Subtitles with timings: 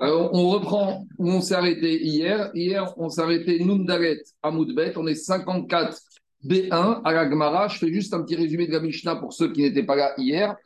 [0.00, 2.50] Alors, on reprend où on s'est arrêté hier.
[2.54, 4.92] Hier, on s'est arrêté Nundaret à Moudbet.
[4.96, 5.98] On est 54
[6.44, 7.68] B1 à la Gemara.
[7.68, 10.12] Je fais juste un petit résumé de la Mishnah pour ceux qui n'étaient pas là
[10.18, 10.56] hier.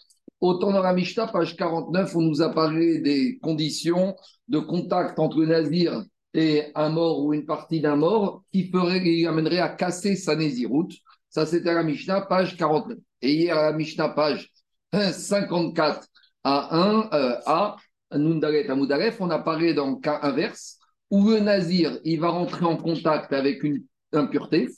[0.41, 4.17] Autant dans la Mishnah, page 49, on nous a parlé des conditions
[4.49, 6.03] de contact entre Nazir
[6.33, 10.35] et un mort ou une partie d'un mort qui ferait, qui amènerait à casser sa
[10.35, 10.95] Néziroute.
[11.29, 12.99] Ça, c'était la Mishnah, page 49.
[13.23, 14.51] Et hier, à la Mishnah, page
[14.93, 16.07] 54
[16.43, 17.77] à 1, euh, à
[18.11, 20.79] À on a parlé dans le cas inverse,
[21.11, 24.69] où le Nazir, il va rentrer en contact avec une impureté,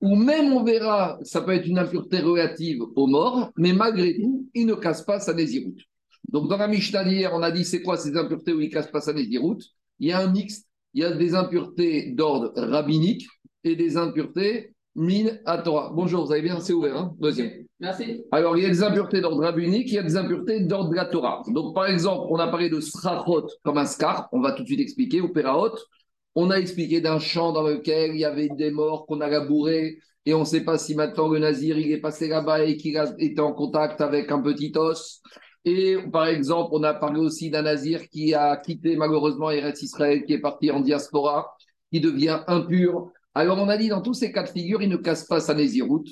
[0.00, 4.48] ou même on verra, ça peut être une impureté relative aux morts, mais malgré tout,
[4.54, 5.80] il ne casse pas sa Néziroute.
[6.28, 8.72] Donc dans la Mishnah d'hier, on a dit c'est quoi ces impuretés où il ne
[8.72, 9.62] casse pas sa Néziroute
[9.98, 13.26] Il y a un mixte, il y a des impuretés d'ordre rabbinique
[13.62, 15.90] et des impuretés mine à Torah.
[15.94, 17.50] Bonjour, vous avez bien, c'est ouvert, hein deuxième.
[17.80, 18.22] Merci.
[18.30, 20.96] Alors, il y a des impuretés d'ordre rabbinique, il y a des impuretés d'ordre de
[20.96, 21.42] la Torah.
[21.48, 24.68] Donc, par exemple, on a parlé de srachot comme un scar, on va tout de
[24.68, 25.76] suite expliquer, ou péraot.
[26.34, 29.98] On a expliqué d'un champ dans lequel il y avait des morts qu'on a labourés,
[30.26, 32.96] et on ne sait pas si maintenant le nazir, il est passé là-bas et qu'il
[32.96, 35.20] a été en contact avec un petit os.
[35.66, 40.24] Et par exemple, on a parlé aussi d'un nazir qui a quitté malheureusement Eretz Israël,
[40.24, 41.54] qui est parti en diaspora,
[41.92, 43.10] qui devient impur.
[43.34, 45.54] Alors, on a dit dans tous ces cas de figure, il ne casse pas sa
[45.54, 46.08] nésiroute.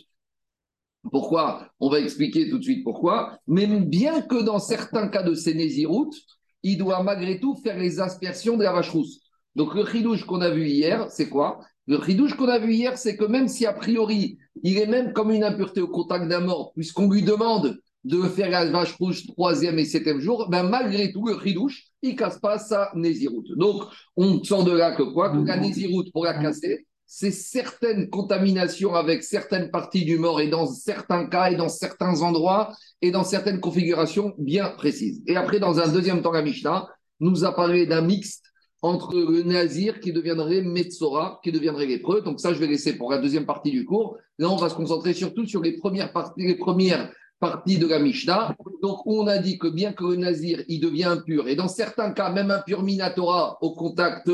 [1.11, 1.69] Pourquoi?
[1.81, 3.39] On va expliquer tout de suite pourquoi.
[3.47, 6.17] Mais bien que dans certains cas de ces nésiroutes,
[6.63, 9.21] il doit malgré tout faire les aspersions de la vache rousse.
[9.55, 11.61] Donc, le chidouche qu'on a vu hier, c'est quoi?
[11.87, 15.13] Le chidouche qu'on a vu hier, c'est que même si a priori, il est même
[15.13, 19.27] comme une impureté au contact d'un mort, puisqu'on lui demande de faire la vache rouge
[19.27, 23.47] troisième et septième jour, ben malgré tout, le chidouche, il casse pas sa nésiroute.
[23.57, 23.83] Donc,
[24.17, 25.31] on sort de là que quoi?
[25.31, 30.49] Que la nésiroute, pour la casser, c'est certaines contaminations avec certaines parties du mort et
[30.49, 35.23] dans certains cas et dans certains endroits et dans certaines configurations bien précises.
[35.27, 36.89] Et après, dans un deuxième temps, la Mishnah
[37.21, 38.47] nous a parlé d'un mixte
[38.81, 42.23] entre le nazir qui deviendrait Metzora, qui deviendrait lépreux.
[42.23, 44.17] Donc ça, je vais laisser pour la deuxième partie du cours.
[44.39, 47.99] Là, on va se concentrer surtout sur les premières parties, les premières parties de la
[47.99, 48.57] Mishnah.
[48.83, 52.13] Donc, on a dit que bien que le nazir, il devient impur, et dans certains
[52.13, 54.31] cas, même impur minatora au contact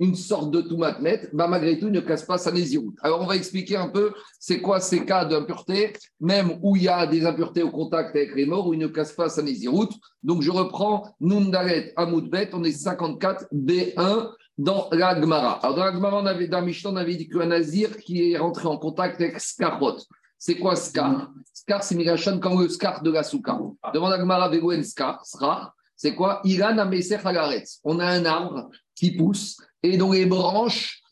[0.00, 2.96] une sorte de toumatmet, bah malgré tout, il ne casse pas sa nésiroute.
[3.02, 6.88] Alors, on va expliquer un peu c'est quoi ces cas d'impureté, même où il y
[6.88, 9.92] a des impuretés au contact avec les morts, où il ne casse pas sa nésiroute.
[10.22, 15.52] Donc, je reprends Nundaret Amoudbet, on est 54 B1 dans la Gemara.
[15.62, 18.38] Alors, dans la Gemara, on avait, dans Mishnah, on avait dit qu'un nazir qui est
[18.38, 19.98] rentré en contact avec Scarot.
[20.38, 23.58] C'est quoi Scar Scar, c'est Mirachan comme le Scar de la Souka.
[23.92, 26.40] Devant la Gemara, Vegoen Scar, Srar, c'est quoi?
[26.44, 27.18] Iran Ameser
[27.84, 31.02] On a un arbre qui pousse et dont les branches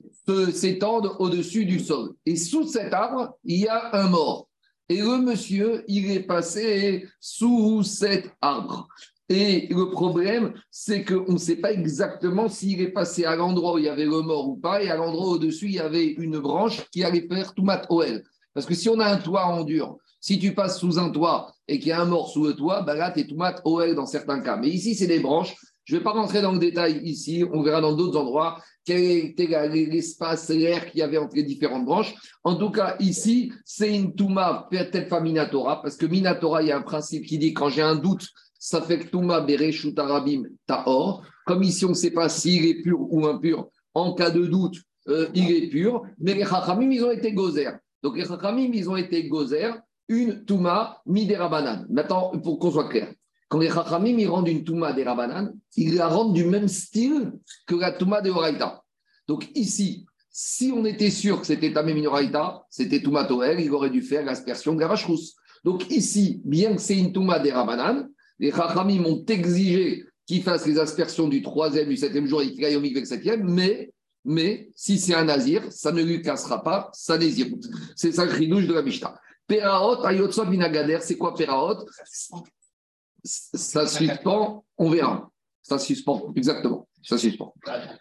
[0.53, 2.15] s'étendent au-dessus du sol.
[2.27, 4.49] Et sous cet arbre, il y a un mort.
[4.89, 8.89] Et le monsieur, il est passé sous cet arbre.
[9.29, 13.79] Et le problème, c'est qu'on ne sait pas exactement s'il est passé à l'endroit où
[13.79, 16.39] il y avait le mort ou pas, et à l'endroit au-dessus, il y avait une
[16.39, 18.23] branche qui allait faire tout mat OL.
[18.55, 21.53] Parce que si on a un toit en dur, si tu passes sous un toit
[21.69, 23.61] et qu'il y a un mort sous le toit, ben là, tu es tout mat
[23.65, 24.56] OL dans certains cas.
[24.56, 25.55] Mais ici, c'est des branches.
[25.88, 29.00] Je ne vais pas rentrer dans le détail ici, on verra dans d'autres endroits quel
[29.00, 32.15] était l'espace, l'air qu'il y avait entre les différentes branches.
[32.44, 36.72] En tout cas, ici, c'est une Touma, peut-être pas Minatora, parce que Minatora, il y
[36.72, 38.28] a un principe qui dit quand j'ai un doute,
[38.59, 41.22] ça fait que Touma, Bereshut Arabim, Tahor.
[41.47, 43.69] Comme ici, on ne sait pas s'il est pur ou impur.
[43.94, 44.76] En cas de doute,
[45.09, 46.03] euh, il est pur.
[46.19, 47.78] Mais les Chachamim, ils ont été gozer.
[48.03, 49.72] Donc les Chachamim, ils ont été gozer,
[50.09, 51.49] une Touma, Midera
[51.88, 53.10] Maintenant, pour qu'on soit clair,
[53.49, 57.33] quand les Chachamim ils rendent une Touma des Rabanan, ils la rendent du même style
[57.67, 58.83] que la Touma des Horaïta.
[59.27, 63.91] Donc ici, si on était sûr que c'était Tamé Minoraïta, c'était Touma Toel, il aurait
[63.91, 65.35] dû faire l'aspersion de la.
[65.65, 70.67] Donc ici, bien que c'est une Touma des Rabanan, les Chachamim ont exigé qu'il fasse
[70.67, 73.91] les aspersions du troisième, du septième jour et qu'il aille au le septième, mais,
[74.25, 77.47] mais si c'est un nazir, ça ne lui cassera pas sa nazir.
[77.97, 79.19] C'est ça le chidouche de la Mishnah.
[79.47, 81.87] Peraot, Ayotsot, Minagader, c'est quoi Peraot?
[83.25, 85.31] Ça suspend, on verra.
[85.62, 86.88] Ça suspend, exactement.
[87.03, 87.55] Ça suspend.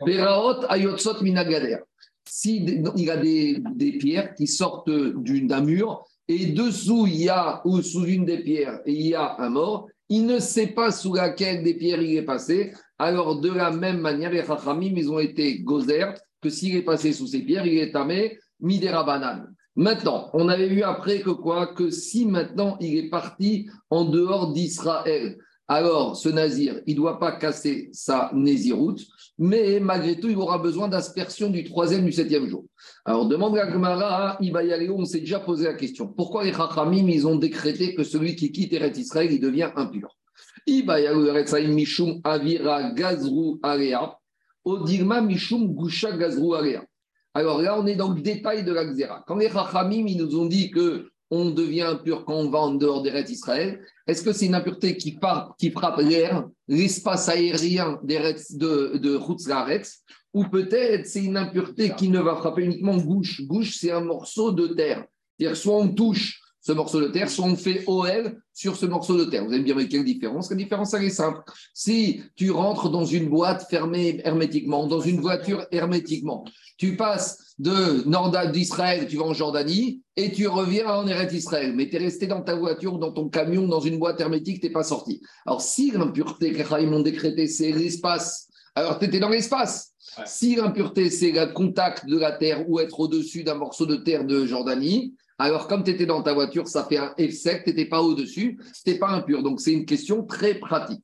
[0.06, 1.78] Peraot ayotsot minagader.
[2.26, 7.30] Si il y a des, des pierres qui sortent d'un mur et dessous il y
[7.30, 10.92] a ou sous une des pierres il y a un mort, il ne sait pas
[10.92, 12.74] sous laquelle des pierres il est passé.
[12.98, 17.14] Alors de la même manière, les Chachamim, ils ont été gozer que s'il est passé
[17.14, 19.54] sous ces pierres, il est tamé midera banane.
[19.78, 21.68] Maintenant, on avait vu après que quoi?
[21.68, 25.38] Que si maintenant il est parti en dehors d'Israël,
[25.68, 29.06] alors ce nazir, il ne doit pas casser sa nésiroute,
[29.38, 32.66] mais malgré tout, il aura besoin d'aspersion du troisième, du septième jour.
[33.06, 36.08] Alors demande à Gemara, on s'est déjà posé la question.
[36.08, 40.18] Pourquoi les Chachamim, ils ont décrété que celui qui quitte Eretz Israël, il devient impur?
[41.68, 44.18] Mishum Avira Gazru Area,
[44.66, 46.84] Odigma Mishum Gusha Gazru Area.
[47.38, 49.24] Alors là, on est dans le détail de la Xéra.
[49.28, 52.74] Quand les Chachamim, ils nous ont dit que on devient impur quand on va en
[52.74, 55.20] dehors des rêtes d'Israël, est-ce que c'est une impureté qui,
[55.60, 58.18] qui frappe l'air, l'espace aérien des
[58.56, 59.20] de, de
[60.34, 63.42] ou peut-être c'est une impureté qui ne va frapper uniquement gauche.
[63.46, 65.06] Gauche, c'est un morceau de terre.
[65.38, 69.18] C'est-à-dire, soit on touche ce morceau de terre, soit on fait OL sur ce morceau
[69.18, 69.46] de terre.
[69.46, 70.50] Vous allez me dire, mais quelle différence?
[70.50, 71.40] La différence, elle est simple.
[71.74, 76.44] Si tu rentres dans une boîte fermée hermétiquement, dans une voiture hermétiquement,
[76.78, 81.74] tu passes de Nord d'Israël, tu vas en Jordanie, et tu reviens en Eretz Israël,
[81.74, 84.68] mais tu es resté dans ta voiture, dans ton camion, dans une boîte hermétique, tu
[84.68, 85.22] n'es pas sorti.
[85.46, 89.94] Alors, si l'impureté que m'ont décrété, c'est l'espace, alors tu étais dans l'espace.
[90.26, 94.26] Si l'impureté, c'est le contact de la terre ou être au-dessus d'un morceau de terre
[94.26, 97.70] de Jordanie, alors, comme tu étais dans ta voiture, ça fait un F sec, tu
[97.70, 99.44] n'étais pas au-dessus, ce pas impur.
[99.44, 101.04] Donc, c'est une question très pratique.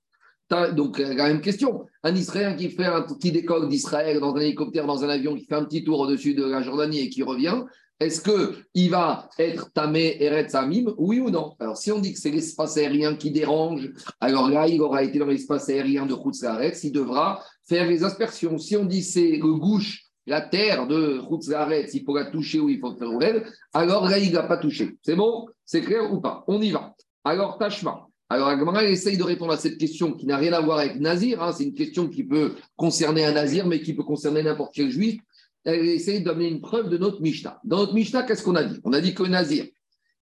[0.76, 1.86] Donc, la même question.
[2.04, 5.46] Un Israélien qui, fait un, qui décolle d'Israël dans un hélicoptère, dans un avion, qui
[5.46, 7.64] fait un petit tour au-dessus de la Jordanie et qui revient,
[8.00, 11.56] est-ce qu'il va être tamé Eret Samim Oui ou non?
[11.60, 13.90] Alors, si on dit que c'est l'espace aérien qui dérange,
[14.20, 18.58] alors là, il aura été dans l'espace aérien de Khoutzlaretz, il devra faire les aspersions.
[18.58, 22.70] Si on dit c'est le gouche la terre de Khoutzlaretz, il faut la toucher ou
[22.70, 23.44] il faut faire ouvrir,
[23.74, 24.98] alors là, il ne l'a pas touché.
[25.02, 25.48] C'est bon?
[25.66, 26.44] C'est clair ou pas?
[26.48, 26.96] On y va.
[27.24, 28.08] Alors, Tashma.
[28.30, 31.44] Alors, Agmara essaye de répondre à cette question qui n'a rien à voir avec Nazir.
[31.44, 31.52] Hein.
[31.52, 35.22] C'est une question qui peut concerner un Nazir, mais qui peut concerner n'importe quel juif.
[35.66, 37.60] Elle essaye d'amener une preuve de notre Mishnah.
[37.64, 38.80] Dans notre Mishnah, qu'est-ce qu'on a dit?
[38.84, 39.66] On a dit que Nazir,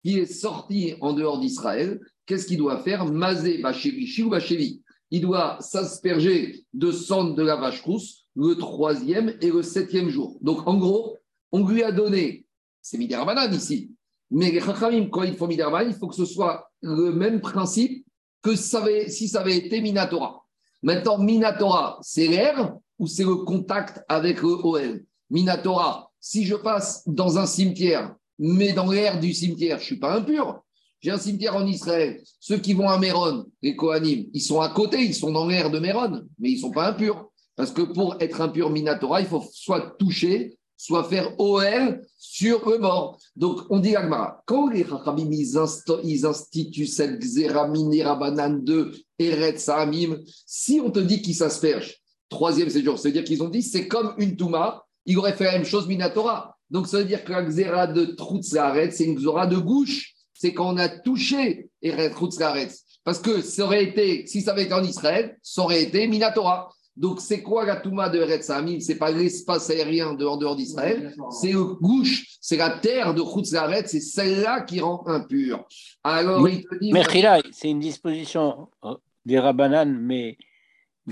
[0.02, 3.06] qui est sorti en dehors d'Israël, qu'est-ce qu'il doit faire?
[3.06, 4.82] Mazé, Bachevi, ou Bachevi.
[5.10, 10.38] Il doit s'asperger de sang de la vache rousse le troisième et le septième jour.
[10.40, 11.18] Donc, en gros,
[11.52, 12.46] on lui a donné,
[12.82, 13.92] c'est Midirabanan ici,
[14.30, 18.04] mais les Chachamim, quand ils font il faut que ce soit le même principe
[18.42, 20.44] que si ça avait été Minatora.
[20.82, 27.02] Maintenant, Minatora, c'est l'air ou c'est le contact avec le OL Minatora, si je passe
[27.06, 30.60] dans un cimetière, mais dans l'air du cimetière, je ne suis pas impur.
[31.00, 32.22] J'ai un cimetière en Israël.
[32.40, 35.70] Ceux qui vont à Méron, les Kohanim, ils sont à côté, ils sont dans l'air
[35.70, 37.30] de Méron, mais ils ne sont pas impurs.
[37.56, 42.78] Parce que pour être impur Minatora, il faut soit toucher, soit faire OL sur le
[42.78, 43.18] mort.
[43.36, 50.18] Donc, on dit Agmara, quand les Chachamim, ils, instituent cette Xera Minerabanan de Eret Sahamim,
[50.46, 51.94] si on te dit qu'ils s'aspergent,
[52.28, 55.44] troisième séjour, cest à dire qu'ils ont dit c'est comme une Touma, il aurait fait
[55.44, 56.56] la même chose Minatora.
[56.70, 60.14] Donc, ça veut dire que la Xera de Troutzaret, c'est une Xora de gauche.
[60.32, 62.70] C'est quand on a touché Eret Troutzaret.
[63.04, 66.70] Parce que ça aurait été, si ça avait été en Israël, ça aurait été Minatora.
[66.96, 70.54] Donc, c'est quoi la Touma de Eretz Ce C'est pas l'espace aérien de, en dehors
[70.54, 75.66] d'Israël, c'est le gouche, c'est la terre de Chutzaret, c'est celle-là qui rend impur.
[76.04, 76.92] Alors, il te dit.
[76.92, 77.02] Mais
[77.50, 78.94] c'est une disposition euh,
[79.26, 80.38] des Rabbanan, mais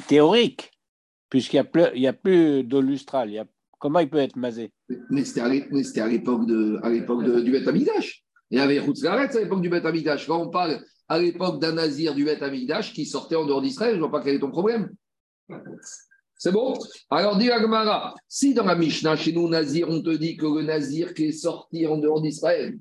[0.06, 0.70] théorique,
[1.28, 1.60] puisqu'il
[1.96, 3.44] n'y a, a, plus d'eau lustrale.
[3.80, 4.70] comment il peut être masé?
[5.10, 5.40] Mais c'était
[6.00, 8.22] à l'époque du Beth Amidash.
[8.52, 10.28] Il y avait Chutzaret à l'époque du Beth Amidash.
[10.28, 13.92] Quand on parle à l'époque d'un nazir du Beth Amidash qui sortait en dehors d'Israël,
[13.92, 14.90] je ne vois pas quel est ton problème.
[16.38, 16.74] C'est bon?
[17.08, 20.62] Alors, dit Agmara, si dans la Mishnah, chez nous, Nazir, on te dit que le
[20.62, 22.78] Nazir qui est sorti en dehors d'Israël,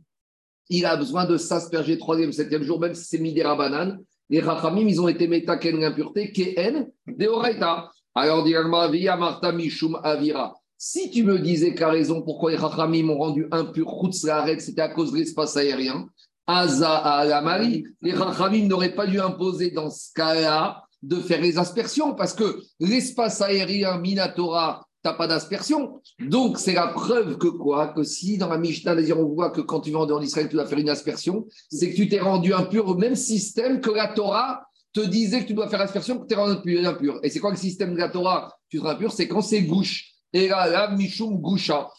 [0.70, 4.88] il a besoin de s'asperger troisième, septième jour, même si c'est Midera Banane, les Rachamim,
[4.88, 7.92] ils ont été métaken l'impureté, Kehen, Deoraita.
[8.16, 10.56] Alors, dit Agmara, Via Marta Mishum Avira.
[10.76, 15.12] Si tu me disais qu'a raison pourquoi les Rachamim ont rendu impur c'était à cause
[15.12, 16.08] de l'espace aérien,
[16.48, 17.60] Aza à la
[18.02, 22.62] les Rachamim n'auraient pas dû imposer dans ce cas-là de faire les aspersions parce que
[22.80, 26.00] l'espace aérien Minatora, t'as pas d'aspersion.
[26.20, 27.88] Donc, c'est la preuve que quoi?
[27.90, 30.66] Que si dans la Mishnah, on voit que quand tu vas en d'Israël, tu dois
[30.66, 34.64] faire une aspersion, c'est que tu t'es rendu impur au même système que la Torah
[34.94, 37.20] te disait que tu dois faire aspersion, que tu es rendu impur.
[37.24, 38.54] Et c'est quoi le système de la Torah?
[38.70, 40.11] Tu seras impur, c'est quand c'est gouche.
[40.34, 41.90] Et là, là, Mishum Gusha.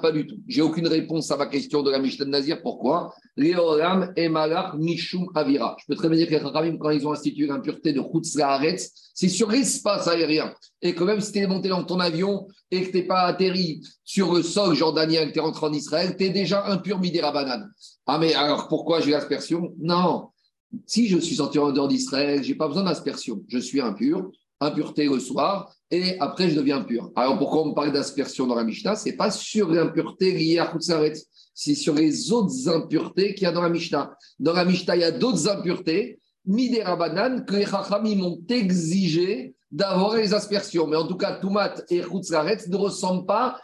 [0.00, 0.38] pas du tout.
[0.48, 2.62] J'ai aucune réponse à ma question de la Mishnah Nazir.
[2.62, 3.12] Pourquoi?
[3.36, 4.30] Léoram et
[4.78, 5.76] Mishum Avira.
[5.78, 8.00] Je peux très bien dire que les quand ils ont institué l'impureté de
[8.40, 10.54] Haaretz, c'est sur l'espace aérien.
[10.80, 13.22] Et que même si tu es monté dans ton avion et que tu n'es pas
[13.22, 16.98] atterri sur le sol jordanien, que tu es rentré en Israël, tu es déjà impur
[16.98, 17.70] Midera Banane.
[18.06, 19.74] Ah, mais alors pourquoi j'ai l'aspersion?
[19.78, 20.28] Non.
[20.86, 23.42] Si je suis sorti en dehors d'Israël, je n'ai pas besoin d'aspersion.
[23.48, 27.10] Je suis impur impureté le soir, et après je deviens pur.
[27.16, 28.96] Alors pourquoi on parle d'aspersion dans la Mishnah?
[28.96, 31.14] Ce n'est pas sur l'impureté liée à Khutsaret,
[31.54, 34.14] c'est sur les autres impuretés qu'il y a dans la Mishnah.
[34.38, 36.96] Dans la Mishnah, il y a d'autres impuretés, Midera
[37.46, 40.86] que les Chachamim ont exigé d'avoir les aspersions.
[40.86, 43.60] Mais en tout cas, Toumat et Khutsaret ne ressemblent pas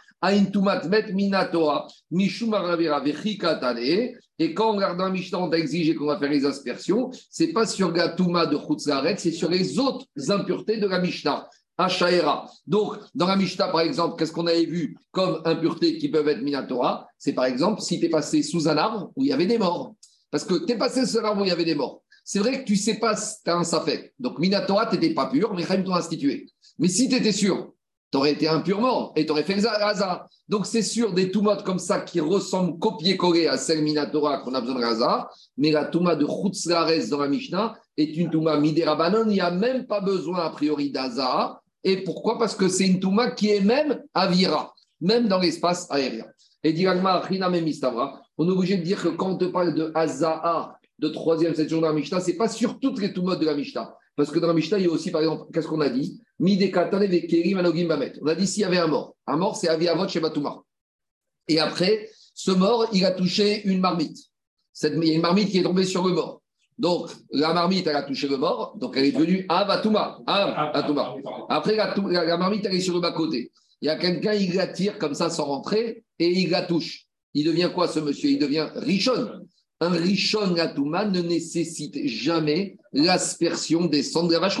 [4.39, 7.53] Et quand on regarde un Mishnah, on a exigé qu'on va faire les aspersions, c'est
[7.53, 11.47] pas sur la Touma de Chutzaret, c'est sur les autres impuretés de la Mishnah.
[11.77, 12.49] Achaera.
[12.65, 16.41] Donc, dans la Mishnah, par exemple, qu'est-ce qu'on avait vu comme impuretés qui peuvent être
[16.41, 19.45] Minatora C'est par exemple si tu es passé sous un arbre où il y avait
[19.45, 19.93] des morts.
[20.31, 22.01] Parce que tu es passé sous un arbre où il y avait des morts.
[22.23, 24.13] C'est vrai que tu sais pas tu as un safek.
[24.19, 26.49] Donc, Minatora, tu n'étais pas pur, mais Chaim t'ont institué.
[26.79, 27.73] Mais si tu étais sûr,
[28.11, 30.27] tu aurais été impur mort et fait le.
[30.47, 34.61] Donc, c'est sûr, des toumotes comme ça qui ressemblent copier-coller à celle Minatora qu'on a
[34.61, 35.29] besoin de Raza.
[35.57, 39.25] Mais la touma de Chutzlares dans la Mishnah est une touma Miderabanon.
[39.25, 41.61] Il n'y a même pas besoin, a priori, d'Aza.
[41.83, 42.37] Et pourquoi?
[42.37, 46.25] Parce que c'est une touma qui est même avira, même dans l'espace aérien.
[46.63, 47.21] Et Diragma,
[48.37, 51.77] on est obligé de dire que quand on te parle de Azaa, de troisième section
[51.77, 53.95] de la Mishnah, ce n'est pas sur toutes les toumotes de la Mishnah.
[54.17, 56.19] Parce que dans la Mishnah, il y a aussi, par exemple, qu'est-ce qu'on a dit?
[56.39, 59.15] On a dit s'il y avait un mort.
[59.27, 60.63] Un mort, c'est Aviavot chez Batouma.
[61.47, 64.17] Et après, ce mort, il a touché une marmite.
[64.73, 66.41] Cette, il y a une marmite qui est tombée sur le mort.
[66.79, 70.19] Donc, la marmite, elle a touché le mort, donc elle est devenue Avatuma.
[70.25, 71.15] Avatuma.
[71.49, 73.51] Après, la, marmite, elle est sur le bas-côté.
[73.81, 77.05] Il y a quelqu'un, il la tire comme ça sans rentrer et il la touche.
[77.35, 78.31] Il devient quoi ce monsieur?
[78.31, 79.45] Il devient Richon.
[79.79, 84.59] Un Richon Atouma ne nécessite jamais l'aspersion des cendres de la vache.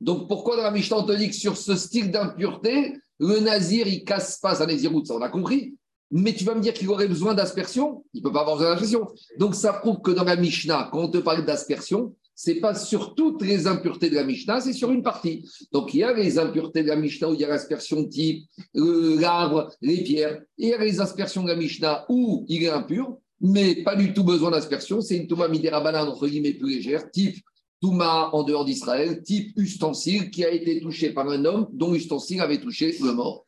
[0.00, 3.86] Donc pourquoi dans la Mishnah on te dit que sur ce style d'impureté, le nazir
[3.86, 5.06] il casse pas sa naziroute?
[5.06, 5.74] Ça on a compris.
[6.10, 8.04] Mais tu vas me dire qu'il aurait besoin d'aspersion?
[8.12, 9.08] Il ne peut pas avoir besoin d'aspersion.
[9.38, 13.14] Donc ça prouve que dans la Mishnah, quand on te parle d'aspersion, c'est pas sur
[13.14, 15.48] toutes les impuretés de la Mishnah, c'est sur une partie.
[15.72, 18.44] Donc il y a les impuretés de la Mishnah où il y a l'aspersion type,
[18.74, 20.42] l'arbre, les pierres.
[20.58, 23.96] Et il y a les aspersions de la Mishnah où il est impur, mais pas
[23.96, 25.00] du tout besoin d'aspersion.
[25.00, 27.36] C'est une Touma banane entre guillemets plus légère, type
[27.80, 32.40] Touma en dehors d'Israël, type ustensile qui a été touché par un homme dont l'ustensile
[32.40, 33.44] avait touché le mort.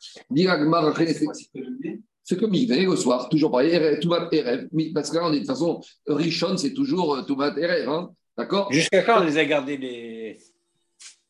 [2.23, 4.69] C'est comme il le soir, toujours pareil, Toumat Erev.
[4.93, 7.89] Parce que là, on est de toute façon, Rishon, c'est toujours euh, Toumat Erev.
[7.89, 8.71] Hein, D'accord?
[8.73, 10.39] Jusqu'à quand on les a gardés les,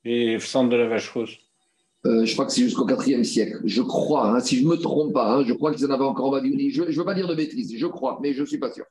[0.05, 1.37] les de la vache rousse
[2.07, 3.61] euh, je crois que c'est jusqu'au 4e siècle.
[3.65, 6.05] Je crois, hein, si je ne me trompe pas, hein, je crois qu'ils en avaient
[6.05, 6.71] encore en Babylonie.
[6.71, 8.85] Je ne veux pas dire de bêtises, je crois, mais je ne suis pas sûr.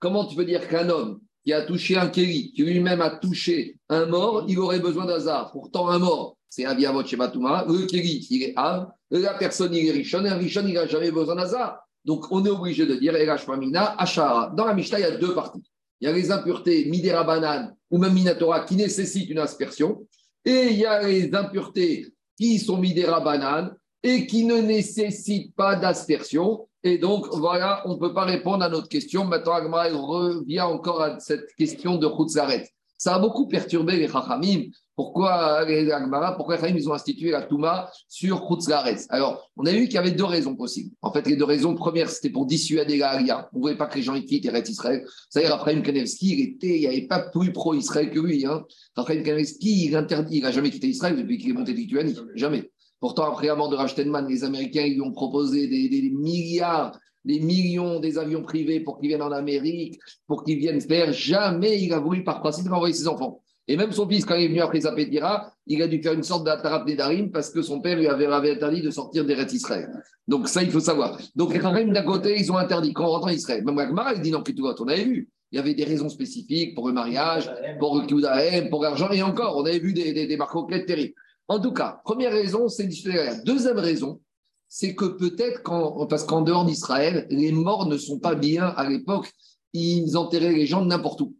[0.00, 3.76] Comment tu peux dire qu'un homme qui a touché un kéli, qui lui-même a touché
[3.88, 7.64] un mort, il aurait besoin d'hasard Pourtant, un mort, c'est Aviavot Shematuma.
[7.68, 8.88] Le Kiri, il est Av.
[9.10, 10.24] La personne, il est Rishon.
[10.24, 11.78] Et un Rishon, il n'a jamais besoin d'Azar.
[12.04, 13.12] Donc, on est obligé de dire.
[13.12, 15.62] Dans la Mishnah, il y a deux parties.
[16.00, 20.06] Il y a les impuretés Midera Banan ou même Minatora qui nécessitent une aspersion.
[20.44, 23.70] Et il y a les impuretés qui sont Midera Banan
[24.02, 26.68] et qui ne nécessitent pas d'aspersion.
[26.84, 29.24] Et donc, voilà, on ne peut pas répondre à notre question.
[29.24, 32.68] Maintenant, Agmar revient encore à cette question de Khutzaret.
[32.98, 34.70] Ça a beaucoup perturbé les Chachamim.
[34.96, 39.84] Pourquoi les Agmara, pourquoi ils ont institué la Touma sur Khutzlares Alors, on a vu
[39.84, 40.90] qu'il y avait deux raisons possibles.
[41.00, 43.48] En fait, les deux raisons, première, c'était pour dissuader la Alia.
[43.52, 45.06] On ne voulait pas que les gens quittent Eretz Israël.
[45.30, 48.44] C'est-à-dire, Raphaël Kanevski, il était, il n'y avait pas plus pro-Israël que lui.
[48.44, 48.64] Hein.
[48.96, 52.16] Raphaël Kanevski, il interdit, il n'a jamais quitté Israël depuis qu'il est monté de Lituanie.
[52.34, 52.68] Jamais.
[52.98, 56.98] Pourtant, après la mort de Rachtenman, les Américains, lui ont proposé des milliards
[57.28, 61.12] des millions des avions privés pour qu'ils viennent en Amérique, pour qu'ils viennent faire.
[61.12, 63.42] Jamais il a voulu, par principe, envoyer ses enfants.
[63.70, 66.22] Et même son fils, quand il est venu après Zapétira, il a dû faire une
[66.22, 69.90] sorte d'attrape Darim parce que son père lui avait, interdit de sortir des rêtes Israël.
[70.26, 71.20] Donc ça, il faut savoir.
[71.36, 73.62] Donc les d'un côté, ils ont interdit quand on rentre en Israël.
[73.62, 74.42] Même Agmara, il dit non,
[74.80, 75.28] on avait vu.
[75.52, 79.22] Il y avait des raisons spécifiques pour le mariage, pour le Kudahem, pour l'argent, et
[79.22, 80.38] encore, on avait vu des, des, des
[80.86, 81.14] terribles.
[81.46, 83.30] En tout cas, première raison, c'est discuter.
[83.44, 84.20] Deuxième raison,
[84.68, 85.62] c'est que peut-être,
[86.08, 89.32] parce qu'en dehors d'Israël, les morts ne sont pas bien à l'époque,
[89.72, 91.36] ils enterraient les gens n'importe où.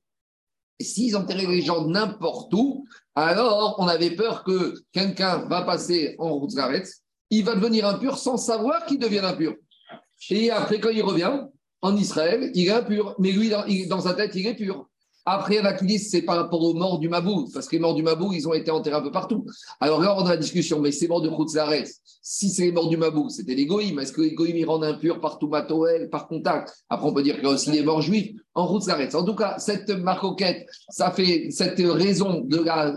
[0.80, 6.34] S'ils enterraient les gens n'importe où, alors on avait peur que quelqu'un va passer en
[6.34, 6.54] route
[7.30, 9.54] il va devenir impur sans savoir qu'il devient impur.
[10.30, 11.44] Et après, quand il revient
[11.82, 13.14] en Israël, il est impur.
[13.18, 13.50] Mais lui,
[13.86, 14.87] dans sa tête, il est pur.
[15.30, 18.02] Après, il y c'est par rapport aux morts du Mabou, parce que les morts du
[18.02, 19.44] Mabou, ils ont été enterrés un peu partout.
[19.78, 21.84] Alors là, on a la discussion, mais ces morts de Khoutzares,
[22.22, 23.98] si c'est les morts du Mabou, c'était les Goïm.
[23.98, 25.38] Est-ce que les Goïm, ils rendent impurs par
[26.10, 26.72] par contact?
[26.88, 29.14] Après, on peut dire qu'il y a aussi les morts juifs en Khoutzares.
[29.14, 32.96] En tout cas, cette marcoquette, ça fait cette raison de la,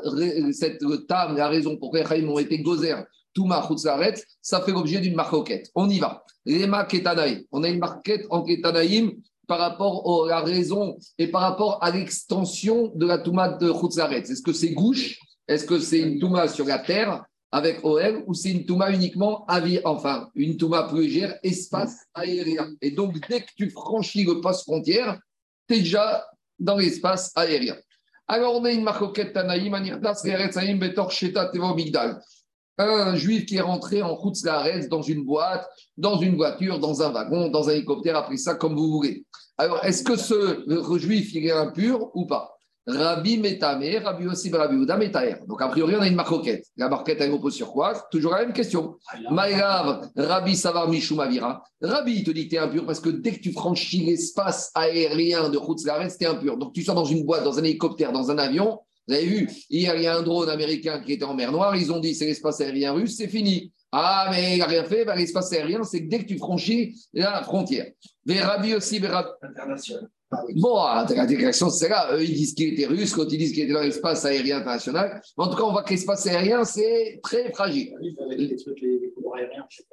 [0.53, 2.95] cette table, la raison pour laquelle ils ont été gozer
[3.33, 5.69] Touma Khoutzaret, ça fait l'objet d'une marcoquette.
[5.75, 6.23] On y va.
[6.45, 7.43] Lema Ketanaïm.
[7.51, 9.11] On a une marquette en Ketanaïm
[9.51, 14.19] par rapport à la raison et par rapport à l'extension de la Touma de Khutzaret.
[14.21, 15.19] Est-ce que c'est gauche?
[15.45, 19.43] Est-ce que c'est une Touma sur la terre avec OL ou c'est une Touma uniquement
[19.47, 22.69] à vie, enfin, une Touma plus légère, espace aérien.
[22.81, 25.19] Et donc, dès que tu franchis le poste frontière,
[25.67, 26.25] tu es déjà
[26.57, 27.75] dans l'espace aérien.
[28.29, 29.73] Alors, on a une marcoquette Tanaïm,
[30.79, 32.21] Betor Sheta Migdal.
[32.77, 35.67] Un juif qui est rentré en Khutzlaaretz dans une boîte,
[35.97, 39.25] dans une voiture, dans un wagon, dans un hélicoptère, après ça, comme vous voulez.
[39.61, 42.57] Alors, est-ce que ce juif, il est impur ou pas?
[42.87, 45.35] Rabbi Metame, Rabbi aussi Rabbi Uda Metaer.
[45.47, 46.65] Donc, a priori, on a une marcoquette.
[46.77, 48.95] La marquette, elle repose sur quoi Toujours la même question.
[49.29, 51.61] Maïrav, Rabbi Savar Mishumavira.
[51.79, 54.71] Rabbi, il te dit que tu es impur parce que dès que tu franchis l'espace
[54.73, 56.57] aérien de Khutzlaaretz, tu es impur.
[56.57, 58.79] Donc, tu sors dans une boîte, dans un hélicoptère, dans un avion.
[59.07, 61.75] Vous avez vu, hier, il y a un drone américain qui était en mer Noire.
[61.75, 63.71] Ils ont dit c'est l'espace aérien russe, c'est fini.
[63.91, 65.03] Ah, mais il n'a rien fait.
[65.03, 67.91] Ben, l'espace aérien, c'est que dès que tu franchis la frontière.
[68.27, 69.29] Rabbi aussi, Rabbi.
[69.41, 70.09] International.
[70.55, 72.15] Bon, la déclaration, c'est là.
[72.15, 75.21] Eux, ils disent qu'il était russe, quand ils disent qu'il était dans l'espace aérien international.
[75.35, 77.93] en tout cas, on voit que l'espace aérien, c'est très fragile.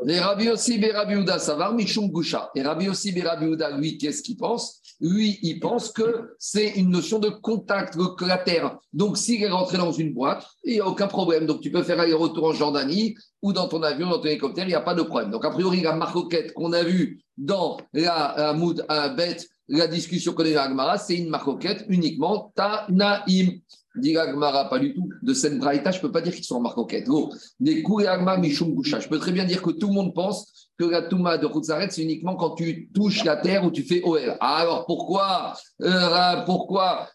[0.05, 2.51] Les Rabbi aussi, Rabbi Ouda, Savar, Mishum Gusha.
[2.55, 4.81] Et Rabbi aussi, Rabbi Ouda, lui, qu'est-ce qu'il pense?
[5.01, 8.79] Lui, il pense que c'est une notion de contact avec la terre.
[8.93, 11.47] Donc, s'il est rentré dans une boîte, il n'y a aucun problème.
[11.47, 14.71] Donc, tu peux faire aller-retour en Jordanie ou dans ton avion, dans ton hélicoptère, il
[14.71, 15.31] n'y a pas de problème.
[15.31, 20.33] Donc, a priori, la marcoquette qu'on a vue dans la, moud, un bête, la discussion
[20.33, 23.61] qu'on a eu Agmara, c'est une marcoquette uniquement Tanaïm.
[23.95, 25.09] Dit Agmara, pas du tout.
[25.23, 27.09] De cette braïta, je ne peux pas dire qu'ils sont en marcoquette.
[27.61, 27.85] Des
[28.41, 31.47] Mishum Je peux très bien dire que tout le monde pense que la Touma de
[31.47, 34.37] Khutzaret, c'est uniquement quand tu touches la terre ou tu fais OL.
[34.41, 37.09] Alors pourquoi, euh, pourquoi,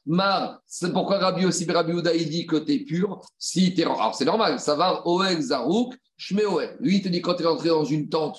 [0.93, 4.59] pourquoi Rabbi aussi Rabbi il dit que tu es pur si es, Alors c'est normal,
[4.59, 6.77] ça va OL Zarouk, Shme OL.
[6.81, 8.37] Lui, il te dit quand tu es rentré dans une tente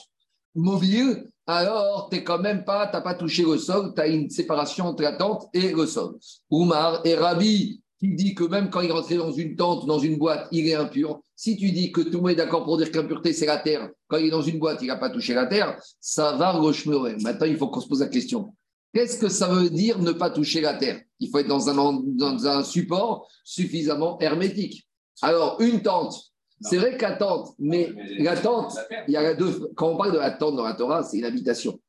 [0.55, 4.87] mobile, alors tu quand même pas, tu pas touché le sol, tu as une séparation
[4.87, 6.17] entre la tente et le sol.
[6.51, 9.99] Oumar et Rabbi, qui dit que même quand il est rentré dans une tente, dans
[9.99, 11.21] une boîte, il est impur.
[11.37, 13.91] Si tu dis que tout le monde est d'accord pour dire qu'impureté, c'est la terre,
[14.09, 17.17] quand il est dans une boîte, il n'a pas touché la terre, ça va rochemeurer.
[17.23, 18.55] Maintenant, il faut qu'on se pose la question.
[18.93, 21.01] Qu'est-ce que ça veut dire ne pas toucher la terre?
[21.19, 24.87] Il faut être dans un, dans un support suffisamment hermétique.
[25.23, 28.77] Alors, une tente, c'est vrai que la tente, mais la tente,
[29.09, 29.71] il y a deux.
[29.75, 31.81] Quand on parle de la tente dans la Torah, c'est une habitation.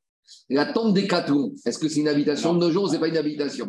[0.48, 1.32] La tente des quatre
[1.64, 3.68] est-ce que c'est une habitation de nos jours ou c'est pas une habitation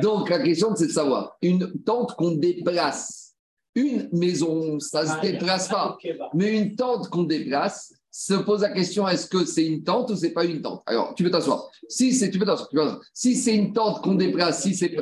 [0.00, 3.34] Donc la question, c'est de savoir une tente qu'on déplace.
[3.74, 5.96] Une maison, ça ne se déplace pas.
[6.34, 10.16] Mais une tente qu'on déplace, se pose la question est-ce que c'est une tente ou
[10.16, 10.82] c'est pas une tente?
[10.84, 11.70] Alors, tu peux t'asseoir.
[11.88, 13.00] Si c'est, tu peux t'asseoir.
[13.14, 14.94] Si c'est une tente qu'on déplace, si c'est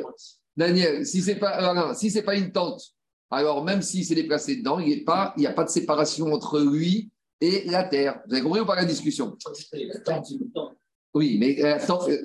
[0.57, 2.95] Daniel, si c'est pas, euh, si c'est pas une tente
[3.31, 5.05] alors même s'il s'est déplacé dedans, il
[5.37, 7.11] n'y a pas de séparation entre lui
[7.41, 8.21] et la terre.
[8.27, 9.37] Vous avez compris ou pas la discussion?
[11.13, 11.79] Oui, mais euh,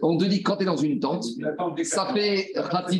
[0.04, 1.26] on te dit quand tu es dans une tente,
[1.84, 2.54] ça fait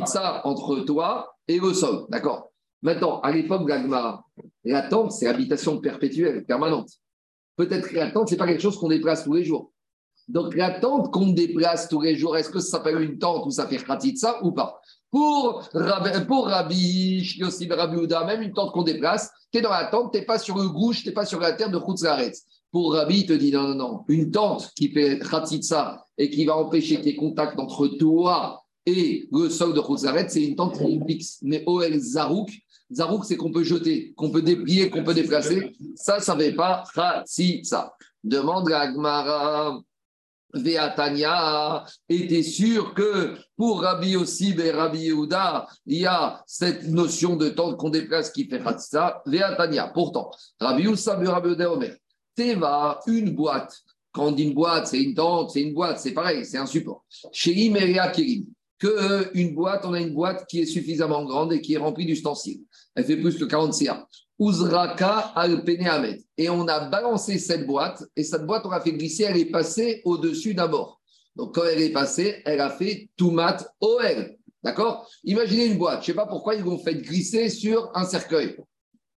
[0.06, 2.06] ça entre toi et le sol.
[2.08, 2.50] D'accord?
[2.82, 4.24] Maintenant, à l'époque de l'Agmara,
[4.64, 6.90] la tente, c'est habitation perpétuelle, permanente.
[7.56, 9.72] Peut-être que la tente, ce n'est pas quelque chose qu'on déplace tous les jours.
[10.28, 13.50] Donc la tente qu'on déplace tous les jours, est-ce que ça s'appelle une tente ou
[13.50, 13.78] ça fait
[14.16, 14.80] ça ou pas?
[15.10, 15.68] Pour,
[16.26, 20.12] pour Rabbi aussi Rabbi Ouda, même une tente qu'on déplace, tu es dans la tente,
[20.12, 22.44] tu n'es pas sur le gouche, tu n'es pas sur la terre de Khutzlaretz.
[22.76, 24.04] Pour Rabbi, te dit non, non, non.
[24.06, 29.48] Une tente qui fait Khatitsa et qui va empêcher tes contacts entre toi et le
[29.48, 31.38] sol de Khutzlaretz, c'est une tente qui fixe.
[31.40, 32.50] Mais OL Zarouk,
[32.92, 35.72] Zarouk, c'est qu'on peut jeter, qu'on peut déplier, qu'on peut déplacer.
[35.94, 37.94] Ça, ça ne fait pas Khatitsa.
[38.22, 39.80] Demande à Agmara.
[40.52, 47.36] Veatania était sûr que pour Rabbi aussi et Rabbi Yehuda, il y a cette notion
[47.36, 49.22] de temps qu'on déplace qui fait ça.
[49.24, 49.88] Veatania.
[49.94, 51.96] Pourtant, Rabbi Youssef et Rabbi Yehuda
[52.36, 53.74] Teva, une boîte.
[54.12, 56.66] Quand on dit une boîte, c'est une tente, c'est une boîte, c'est pareil, c'est un
[56.66, 57.04] support.
[57.32, 58.46] Chez Imeria Kirim,
[58.78, 61.78] que euh, une boîte, on a une boîte qui est suffisamment grande et qui est
[61.78, 62.60] remplie d'ustensiles.
[62.94, 64.06] Elle fait plus que 40 CA.
[64.38, 66.22] Uzraka al Penehamet.
[66.36, 69.50] Et on a balancé cette boîte, et cette boîte, on a fait glisser, elle est
[69.50, 71.00] passée au-dessus d'un bord.
[71.34, 74.36] Donc, quand elle est passée, elle a fait Toumat OL.
[74.62, 75.08] D'accord?
[75.24, 78.56] Imaginez une boîte, je ne sais pas pourquoi ils l'ont fait glisser sur un cercueil.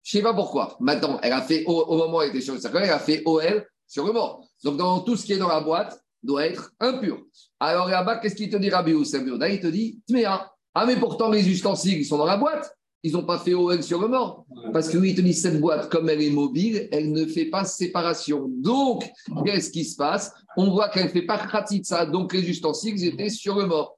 [0.07, 0.77] Je ne sais pas pourquoi.
[0.79, 3.23] Maintenant, elle a fait, au, moment où elle était sur le cercueil, elle a fait
[3.25, 4.47] OL sur le mort.
[4.63, 7.19] Donc, dans tout ce qui est dans la boîte, doit être impur.
[7.59, 10.53] Alors là-bas, qu'est-ce qu'il te dit Rabbi Youssef Il te dit Tméa.
[10.75, 12.73] Ah, mais pourtant, les ustensiles, ils sont dans la boîte
[13.07, 14.45] ils n'ont pas fait OL sur le mort.
[14.73, 17.65] Parce que oui, te dit, cette boîte, comme elle est mobile, elle ne fait pas
[17.65, 18.47] séparation.
[18.49, 19.09] Donc,
[19.45, 20.33] qu'est-ce qui se passe?
[20.57, 21.41] On voit qu'elle ne fait pas
[21.85, 22.05] ça.
[22.05, 23.97] Donc, les ustensiles étaient sur le mort.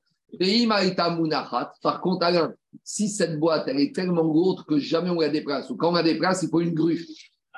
[1.82, 2.52] Par contre, Alain,
[2.88, 5.92] si cette boîte, elle est tellement lourde que jamais on la déplace, ou quand on
[5.92, 7.06] la déplace, il faut une grue.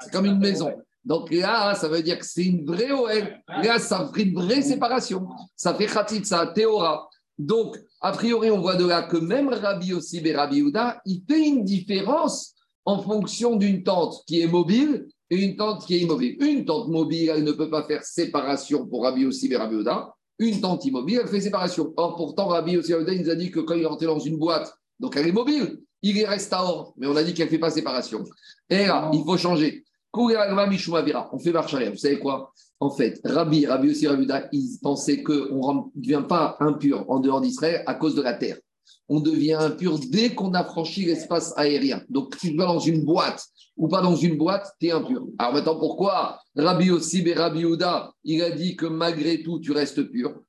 [0.01, 0.73] C'est comme une maison.
[1.05, 3.41] Donc là, ça veut dire que c'est une vraie OL.
[3.63, 5.29] Là, ça fait une vraie séparation.
[5.55, 5.87] Ça fait
[6.25, 7.09] ça, théora.
[7.39, 11.23] Donc, a priori, on voit de là que même Rabbi aussi et Rabbi Ouda, il
[11.31, 16.01] fait une différence en fonction d'une tente qui est mobile et une tente qui est
[16.01, 16.39] immobile.
[16.41, 20.13] Une tente mobile, elle ne peut pas faire séparation pour Rabbi aussi et Rabbi Ouda.
[20.41, 21.95] Une tente immobile, elle fait séparation.
[21.97, 24.37] Or, pourtant, Rabbi aussi il nous a dit que quand il est rentré dans une
[24.37, 25.81] boîte Donc elle est mobile.
[26.03, 28.25] Il est reste à or, mais on a dit qu'elle ne fait pas séparation.
[28.69, 29.85] Et là, il faut changer.
[30.13, 30.29] On
[31.39, 31.93] fait marche arrière.
[31.93, 32.53] Vous savez quoi?
[32.81, 37.41] En fait, Rabbi, Rabbi aussi, Rabbi ils pensaient qu'on ne devient pas impur en dehors
[37.41, 38.57] d'Israël à cause de la terre.
[39.09, 42.03] On devient impur dès qu'on a franchi l'espace aérien.
[42.09, 43.45] Donc, si tu vas dans une boîte
[43.77, 45.27] ou pas dans une boîte, tu es impur.
[45.39, 46.41] Alors maintenant, pourquoi?
[46.57, 50.41] Rabbi aussi et Rabbi Ouda, il a dit que malgré tout, tu restes pur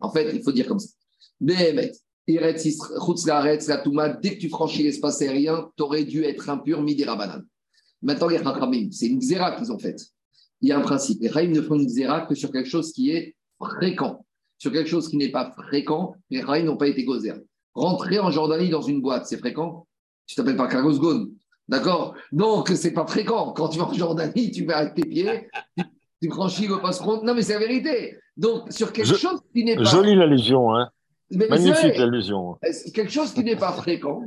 [0.00, 0.90] en fait, il faut dire comme ça.
[4.20, 7.42] dès que tu franchis l'espace aérien, tu aurais dû être impur midi rabanan.
[8.02, 10.00] Maintenant, les Chachamim, c'est une zéra qu'ils ont faite.
[10.62, 11.20] Il y a un principe.
[11.20, 14.24] Les Chachamim ne font une zéra que sur quelque chose qui est fréquent.
[14.58, 17.34] Sur quelque chose qui n'est pas fréquent, les Chachamim n'ont pas été gozer.
[17.74, 19.86] Rentrer en Jordanie dans une boîte, c'est fréquent
[20.26, 20.98] Tu t'appelles pas Carlos.
[21.70, 22.14] D'accord?
[22.32, 23.52] Donc, c'est pas fréquent.
[23.52, 25.48] Quand tu vas en Jordanie, tu vas avec tes pieds,
[26.20, 27.22] tu, franchis le passe-compte.
[27.22, 28.18] Non, mais c'est la vérité.
[28.36, 29.84] Donc, sur quelque chose qui n'est pas.
[29.84, 30.90] Jolie l'allusion, hein
[31.30, 32.56] Magnifique l'allusion.
[32.92, 34.22] Quelque chose qui n'est pas fréquent,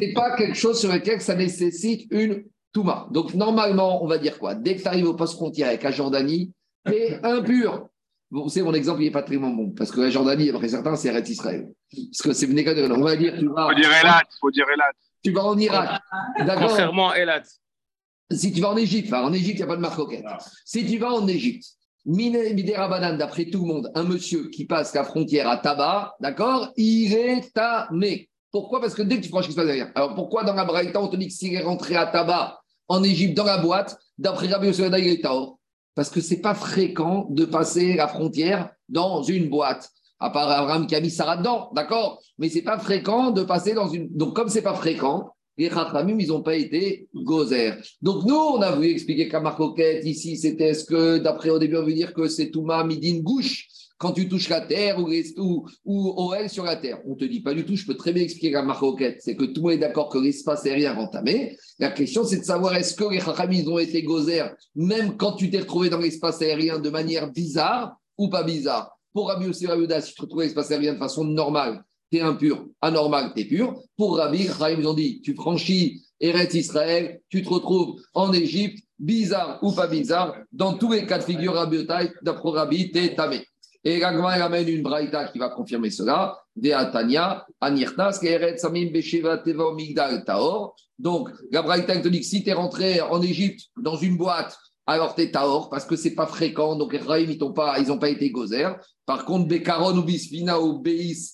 [0.00, 3.06] c'est pas quelque chose sur lequel ça nécessite une Touma.
[3.12, 4.56] Donc, normalement, on va dire quoi?
[4.56, 6.52] Dès que tu arrives au poste frontière avec la Jordanie,
[6.84, 7.86] tu es impur.
[8.32, 10.68] Bon, vous savez, mon exemple, il n'est pas très bon, parce que la Jordanie, après
[10.68, 11.68] certains, c'est Red Israël.
[11.92, 13.68] Parce que c'est On va dire, tu vas.
[13.68, 16.00] Faut dire Elat, faut dire Elat tu vas en Irak.
[16.38, 16.68] D'accord.
[16.68, 17.42] Contrairement à Elat.
[18.32, 20.00] Si tu vas en Égypte, en Égypte, il n'y a pas de marque
[20.64, 21.64] Si tu vas en Égypte,
[22.06, 27.12] Midera d'après tout le monde, un monsieur qui passe la frontière à Tabar, d'accord, il
[27.12, 28.30] est tamé.
[28.50, 28.80] Pourquoi?
[28.80, 29.92] Parce que dès que tu franchis pas derrière.
[29.94, 33.02] Alors pourquoi dans la Braïta, on te dit que s'il est rentré à Tabar, en
[33.04, 35.22] Égypte, dans la boîte, d'après Rabbi est
[35.94, 40.50] Parce que ce n'est pas fréquent de passer la frontière dans une boîte à part
[40.50, 42.22] Abraham qui a mis Sarah dedans, d'accord?
[42.38, 44.08] Mais c'est pas fréquent de passer dans une.
[44.14, 47.74] Donc, comme c'est pas fréquent, les Khatramim, ils n'ont pas été gozer.
[48.00, 51.76] Donc, nous, on a voulu expliquer qu'à Marcoquette, ici, c'était est-ce que, d'après au début,
[51.76, 55.66] on veut dire que c'est Touma Midin Gouche, quand tu touches la terre ou, ou,
[55.84, 57.00] ou OL sur la terre.
[57.06, 59.44] On te dit pas du tout, je peux très bien expliquer à Marcoquette, c'est que
[59.44, 61.58] tout le monde est d'accord que l'espace aérien entamé.
[61.78, 65.50] La question, c'est de savoir est-ce que les Khatramim, ont été gozer, même quand tu
[65.50, 68.98] t'es retrouvé dans l'espace aérien de manière bizarre ou pas bizarre?
[69.12, 72.20] Pour Rabbi aussi, si tu te retrouves à l'espace aérien de façon normale, tu es
[72.20, 72.66] impur.
[72.80, 73.80] Anormal, tu es pur.
[73.96, 79.58] Pour Rabbi, ils ont dit tu franchis Eretz Israël, tu te retrouves en Égypte, bizarre
[79.62, 81.86] ou pas bizarre, dans tous les cas de figure, Rabbi
[82.22, 83.44] d'après Rabbi, tu es tamé.
[83.82, 86.38] Et Gagma il amène une braïta qui va confirmer cela.
[86.54, 90.76] De Atania, Anirtas, Eretz Samim Besheva Teva Migdal Taor.
[90.98, 94.58] Donc, la braïta te dit que si tu es rentré en Égypte dans une boîte
[94.90, 98.08] alors tu es Taor, parce que c'est pas fréquent, donc Raïm, ils n'ont pas, pas
[98.08, 98.76] été gozer.
[99.06, 100.82] Par contre, Bekaron ou Bisfina ou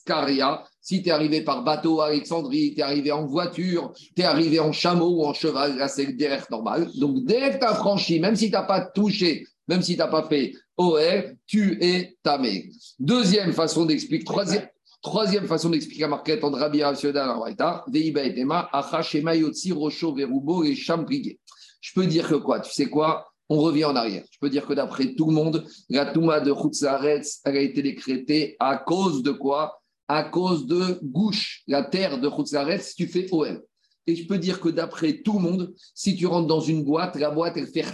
[0.04, 4.22] Karia, si tu es arrivé par bateau à Alexandrie, tu es arrivé en voiture, tu
[4.22, 6.90] es arrivé en chameau ou en cheval, là c'est derrière normal.
[6.96, 9.98] Donc dès que tu as franchi, même si tu n'as pas touché, même si tu
[9.98, 11.00] n'as pas fait OR,
[11.46, 12.70] tu es tamé.
[12.98, 14.68] Deuxième façon d'expliquer, troisième,
[15.02, 19.72] troisième façon d'expliquer la marquette en Rabbi Raviodal en Raïta, Veiba et Tema, Achashema Yotsi,
[19.72, 21.40] Rocho, Verubo et Champrigué.
[21.80, 22.60] Je peux dire que quoi?
[22.60, 23.26] Tu sais quoi?
[23.48, 24.24] On revient en arrière.
[24.30, 27.82] Je peux dire que d'après tout le monde, la Touma de Khutzaretz, elle a été
[27.82, 29.80] décrétée à cause de quoi?
[30.08, 33.62] À cause de Gouche, la terre de Khutzaretz, tu fais OL.
[34.06, 37.16] Et je peux dire que d'après tout le monde, si tu rentres dans une boîte,
[37.16, 37.84] la boîte, elle fait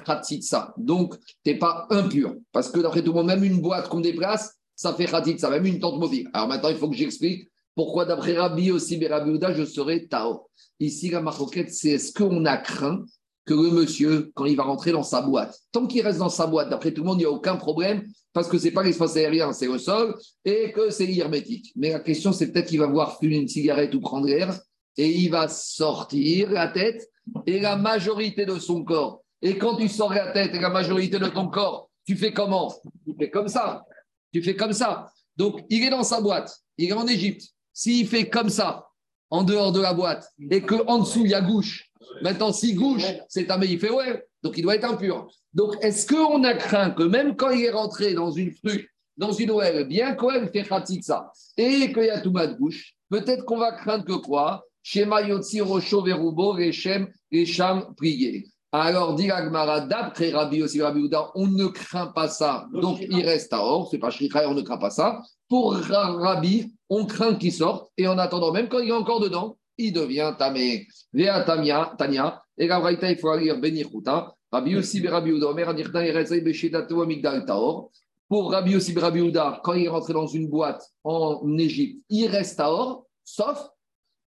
[0.42, 0.74] ça.
[0.76, 2.34] Donc, tu n'es pas impur.
[2.52, 5.06] Parce que d'après tout le monde, même une boîte qu'on déplace, ça fait
[5.38, 6.28] ça, même une tente mobile.
[6.34, 10.50] Alors maintenant, il faut que j'explique pourquoi d'après Rabbi aussi, mais Rabbi je serai Tao.
[10.80, 13.04] Ici, la maroquette, c'est est-ce qu'on a craint
[13.44, 16.46] que le monsieur, quand il va rentrer dans sa boîte, tant qu'il reste dans sa
[16.46, 18.83] boîte, d'après tout le monde, il n'y a aucun problème, parce que ce n'est pas
[18.83, 21.72] l'espace aérien, c'est au sol, et que c'est hermétique.
[21.76, 24.59] Mais la question, c'est peut-être qu'il va voir fumer une cigarette ou prendre l'air,
[24.96, 27.09] et il va sortir la tête
[27.46, 29.22] et la majorité de son corps.
[29.40, 32.72] Et quand tu sors la tête et la majorité de ton corps, tu fais comment?
[33.05, 33.85] Tu fais comme ça.
[34.33, 35.09] Tu fais comme ça.
[35.37, 37.48] Donc, il est dans sa boîte, il est en Égypte.
[37.72, 38.87] S'il fait comme ça,
[39.31, 41.90] en dehors de la boîte, et qu'en dessous, il y a gauche,
[42.22, 45.28] Maintenant, si gauche, c'est un il fait ouais, donc il doit être impur.
[45.54, 48.86] Donc, est-ce qu'on a craint que même quand il est rentré dans une fruit,
[49.16, 50.66] dans une OL, bien qu'elle fait
[51.02, 54.64] ça, et qu'il y a tout de bouche, peut-être qu'on va craindre que quoi?
[54.82, 55.20] Shema
[55.60, 58.46] Rocho Verubo Rechem Recham prier.
[58.74, 62.66] Alors, dit Agmara, d'après Rabbi aussi, Rabbi on ne craint pas ça.
[62.72, 63.88] Donc, il reste à or.
[63.90, 65.20] C'est pas Shricha, on ne craint pas ça.
[65.46, 67.90] Pour Rabbi, on craint qu'il sorte.
[67.98, 70.87] Et en attendant, même quand il est encore dedans, il devient tamé.
[71.12, 74.35] Vea tamia, tania, et la vraïta, il faut lire Benichuta.
[74.51, 77.90] Rabbi Yossi Rabbi Uda, Omer Anirtan Eretzai Beshetato Amigdal Taor.
[78.29, 82.27] Pour Rabbi Yossi Rabbi Uda, quand il est rentré dans une boîte en Égypte, il
[82.27, 83.59] reste à or, sauf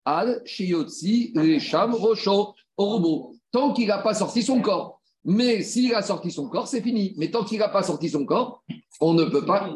[0.05, 3.35] Al Shiotzi Resham Rocho Orobo.
[3.51, 5.01] Tant qu'il n'a pas sorti son corps.
[5.25, 7.13] Mais s'il a sorti son corps, c'est fini.
[7.17, 8.63] Mais tant qu'il n'a pas sorti son corps,
[8.99, 9.69] on ne peut pas.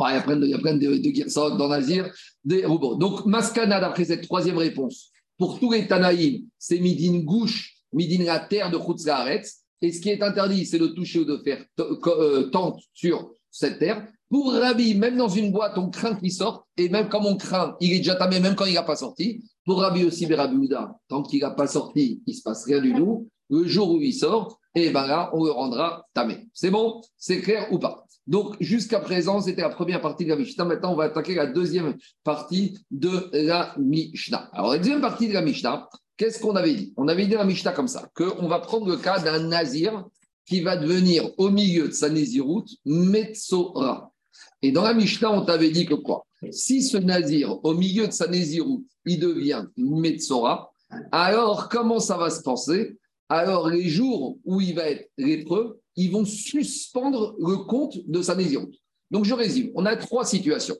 [0.00, 2.10] Il y a plein de, de, dans Nazir,
[2.44, 2.96] des robots.
[2.96, 8.40] Donc, Maskana, d'après cette troisième réponse, pour tous les Tanaïm, c'est Midin Gouche, Midin la
[8.40, 9.62] terre de Khutzlaaretz.
[9.82, 13.78] Et ce qui est interdit, c'est de toucher ou de faire euh, tente sur cette
[13.78, 14.06] terre.
[14.28, 17.76] Pour Rabbi, même dans une boîte, on craint qu'il sorte, et même comme on craint,
[17.80, 19.44] il est déjà tamé, même quand il n'a pas sorti.
[19.64, 20.68] Pour Rabbi aussi, Rabbi
[21.08, 23.28] tant qu'il n'a pas sorti, il ne se passe rien du tout.
[23.50, 26.48] Le jour où il sort, et ben là, on le rendra tamé.
[26.52, 27.00] C'est bon?
[27.16, 28.04] C'est clair ou pas?
[28.26, 30.64] Donc, jusqu'à présent, c'était la première partie de la Mishnah.
[30.64, 34.50] Maintenant, on va attaquer la deuxième partie de la Mishnah.
[34.52, 36.92] Alors, la deuxième partie de la Mishnah, qu'est-ce qu'on avait dit?
[36.96, 40.04] On avait dit la Mishnah comme ça, qu'on va prendre le cas d'un nazir
[40.44, 44.12] qui va devenir au milieu de sa naziroute Metzora.
[44.60, 46.26] Et dans la Mishnah, on t'avait dit que quoi?
[46.50, 50.72] Si ce nazir, au milieu de sa naziroute, il devient Metzora,
[51.12, 52.96] alors comment ça va se passer
[53.28, 58.34] alors les jours où il va être lépreux, ils vont suspendre le compte de sa
[58.34, 58.76] naziroute.
[59.10, 60.76] Donc je résume, on a trois situations.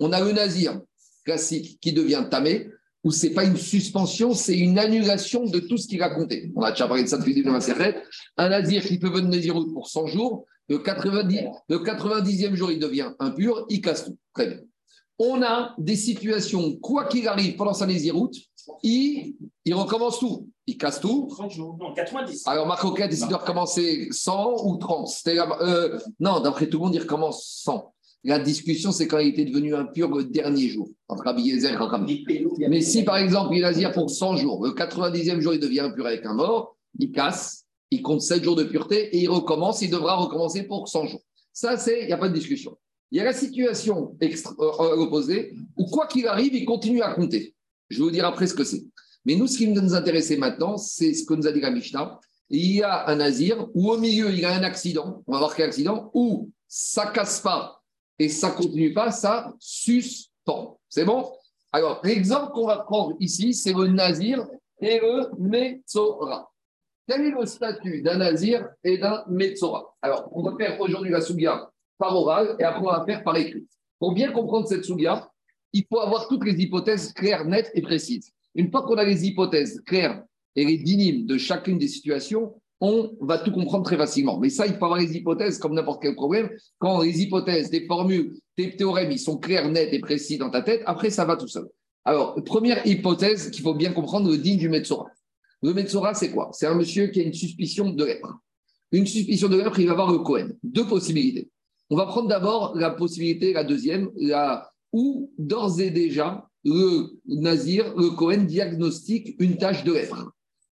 [0.00, 0.80] On a le nazir
[1.24, 2.68] classique qui devient tamé,
[3.04, 6.50] où c'est pas une suspension, c'est une annulation de tout ce qu'il a compté.
[6.56, 7.94] On a déjà parlé de ça depuis le de
[8.36, 12.78] Un nazir qui peut venir naziroute pour 100 jours, le, 90, le 90e jour, il
[12.78, 14.16] devient impur, il casse tout.
[14.34, 14.58] Très bien.
[15.18, 18.36] On a des situations, quoi qu'il arrive pendant sa naziroute,
[18.82, 20.48] il, il recommence tout.
[20.66, 21.28] Il casse tout.
[21.30, 22.46] 30 jours, non, 90.
[22.46, 25.08] Alors, Marc Roquette décide de recommencer 100 ou 30.
[25.26, 27.92] Euh, non, d'après tout le monde, il recommence 100.
[28.24, 32.82] La discussion, c'est quand il était devenu impur le dernier jour, entre Rabbi et Mais
[32.82, 36.06] si, par exemple, il a dire pour 100 jours, le 90e jour, il devient impur
[36.06, 39.90] avec un mort, il casse, il compte 7 jours de pureté et il recommence, il
[39.90, 41.22] devra recommencer pour 100 jours.
[41.52, 42.76] Ça, c'est, il n'y a pas de discussion.
[43.10, 47.14] Il y a la situation extra, euh, opposée où, quoi qu'il arrive, il continue à
[47.14, 47.54] compter.
[47.88, 48.84] Je vais vous dire après ce que c'est.
[49.24, 52.20] Mais nous, ce qui nous intéresse maintenant, c'est ce que nous a dit la Mishnah.
[52.50, 55.38] Il y a un nazir où au milieu, il y a un accident, on va
[55.38, 57.82] voir quel accident, où ça casse pas
[58.18, 60.80] et ça continue pas, ça suspend.
[60.88, 61.30] C'est bon?
[61.72, 64.46] Alors, l'exemple qu'on va prendre ici, c'est le nazir
[64.80, 66.50] et le metzora.
[67.06, 69.94] Quel est le statut d'un nazir et d'un metzora?
[70.00, 73.36] Alors, on va faire aujourd'hui la souga par oral et après on va faire par
[73.36, 73.66] écrit.
[73.98, 75.30] Pour bien comprendre cette souga,
[75.72, 78.32] il faut avoir toutes les hypothèses claires, nettes et précises.
[78.54, 80.22] Une fois qu'on a les hypothèses claires
[80.56, 84.38] et les dynimes de chacune des situations, on va tout comprendre très facilement.
[84.38, 86.48] Mais ça, il faut avoir les hypothèses comme n'importe quel problème.
[86.78, 90.62] Quand les hypothèses, des formules, des théorèmes, ils sont clairs, nets et précis dans ta
[90.62, 91.68] tête, après, ça va tout seul.
[92.04, 95.06] Alors, première hypothèse qu'il faut bien comprendre, le digne du Metsora.
[95.62, 96.50] Le Metsora, c'est quoi?
[96.52, 98.38] C'est un monsieur qui a une suspicion de lèpre.
[98.92, 100.50] Une suspicion de lèpre, il va avoir le Cohen.
[100.62, 101.50] Deux possibilités.
[101.90, 107.94] On va prendre d'abord la possibilité, la deuxième, la, où d'ores et déjà, le Nazir,
[107.96, 110.32] le Cohen diagnostique une tâche de lèpre.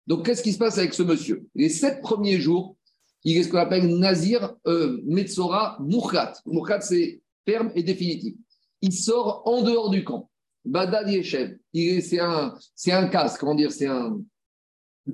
[0.08, 1.48] Donc, qu'est-ce qui se passe avec ce monsieur?
[1.56, 2.76] Les sept premiers jours,
[3.24, 6.34] il est ce qu'on appelle Nazir euh, Metzora Moukhat.
[6.46, 8.36] Moukhat, c'est ferme et définitif.
[8.82, 10.30] Il sort en dehors du camp.
[10.66, 12.54] Badad Yeshev, c'est un,
[12.88, 14.20] un casque, comment dire, c'est un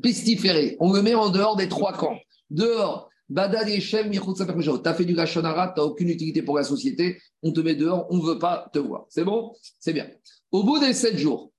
[0.02, 0.78] pestiféré.
[0.80, 2.18] On le met en dehors des trois camps.
[2.50, 7.22] Dehors, Badad Yeshev, tu as fait du Lachonara, tu n'as aucune utilité pour la société,
[7.44, 9.06] on te met dehors, on ne veut pas te voir.
[9.10, 9.54] C'est bon?
[9.80, 10.08] C'est bien.
[10.52, 11.52] Au bout des sept jours,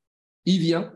[0.45, 0.93] il vient,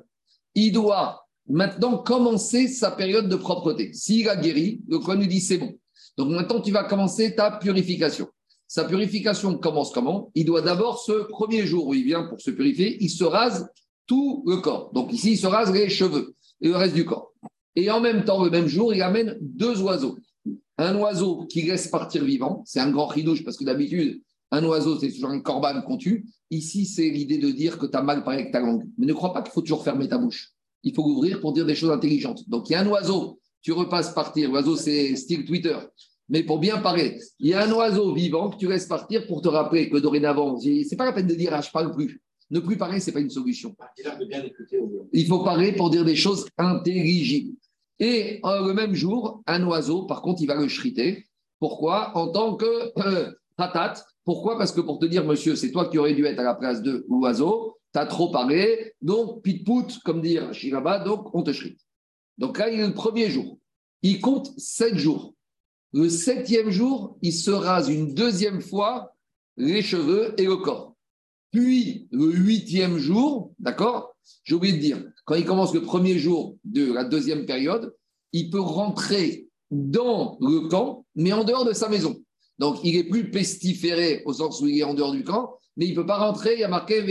[0.54, 3.92] il doit maintenant commencer sa période de propreté.
[3.92, 5.78] S'il a guéri, le coin nous dit c'est bon.
[6.16, 8.28] Donc maintenant, tu vas commencer ta purification.
[8.66, 10.32] Sa purification commence comment?
[10.34, 13.68] Il doit d'abord, ce premier jour où il vient pour se purifier, il se rase
[14.06, 14.90] tout le corps.
[14.92, 17.32] Donc ici, il se rase les cheveux et le reste du corps.
[17.76, 20.16] Et en même temps, le même jour, il amène deux oiseaux.
[20.78, 24.98] Un oiseau qui laisse partir vivant, c'est un grand ridouche parce que d'habitude, un oiseau,
[24.98, 26.26] c'est toujours un corban qu'on tue.
[26.50, 28.84] Ici, c'est l'idée de dire que tu as mal parlé avec ta langue.
[28.98, 31.66] Mais ne crois pas qu'il faut toujours fermer ta bouche il faut l'ouvrir pour dire
[31.66, 32.48] des choses intelligentes.
[32.48, 34.50] Donc, il y a un oiseau, tu repasses partir.
[34.50, 35.76] L'oiseau, c'est style Twitter.
[36.28, 39.42] Mais pour bien parler, il y a un oiseau vivant que tu laisses partir pour
[39.42, 42.20] te rappeler que dorénavant, c'est pas la peine de dire ah, je parle plus.
[42.50, 43.74] Ne plus parler, c'est pas une solution.
[45.12, 47.56] Il faut parler pour dire des choses intelligibles.
[48.00, 51.26] Et le même jour, un oiseau, par contre, il va le chriter.
[51.60, 52.16] Pourquoi?
[52.16, 54.04] En tant que euh, patate.
[54.24, 54.58] Pourquoi?
[54.58, 56.82] Parce que pour te dire, monsieur, c'est toi qui aurais dû être à la place
[56.82, 61.80] de l'oiseau, tu as trop parlé, donc pit-pout, comme dire Shiraba, donc on te shrite.
[62.38, 63.58] Donc là, il est le premier jour.
[64.02, 65.34] Il compte sept jours.
[65.92, 69.14] Le septième jour, il se rase une deuxième fois
[69.56, 70.96] les cheveux et le corps.
[71.52, 74.16] Puis, le huitième jour, d'accord?
[74.42, 77.94] J'ai oublié de dire, quand il commence le premier jour de la deuxième période,
[78.32, 82.16] il peut rentrer dans le camp, mais en dehors de sa maison.
[82.58, 85.86] Donc, il est plus pestiféré au sens où il est en dehors du camp, mais
[85.86, 86.54] il ne peut pas rentrer.
[86.54, 87.02] Il y a marqué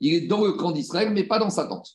[0.00, 1.90] Il est dans le camp d'Israël, mais pas dans sa tente.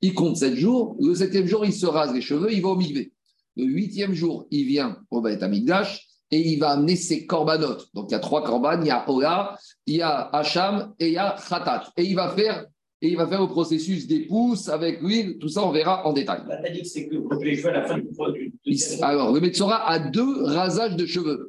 [0.00, 0.96] Il compte sept jours.
[1.00, 3.12] Le septième jour, il se rase les cheveux, il va au Migvé.
[3.56, 6.06] Le huitième jour, il vient au Beth Amigdash.
[6.30, 7.88] et il va amener ses corbanotes.
[7.94, 11.08] Donc il y a trois corbanes, il y a Ola, il y a Hacham et
[11.08, 11.90] il y a Khatat.
[11.96, 12.66] Et il va faire
[13.00, 16.12] et il va faire le processus des pousses avec l'huile, tout ça on verra en
[16.12, 16.40] détail.
[16.72, 19.98] Dit que c'est que les cheveux à la fin du, du Alors, le Metsora a
[19.98, 21.48] deux rasages de cheveux.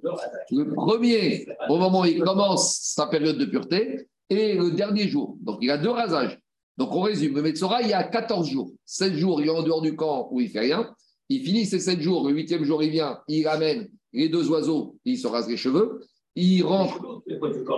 [0.51, 5.37] Le premier, au moment où il commence sa période de pureté, et le dernier jour.
[5.41, 6.39] Donc, il a deux rasages.
[6.77, 7.35] Donc, on résume.
[7.35, 8.71] Le Metsora, il y a 14 jours.
[8.85, 10.93] 7 jours, il est en dehors du camp où il fait rien.
[11.29, 12.27] Il finit ces 7 jours.
[12.27, 16.01] Le huitième jour, il vient, il ramène les deux oiseaux, il se rase les cheveux
[16.41, 17.21] il rentre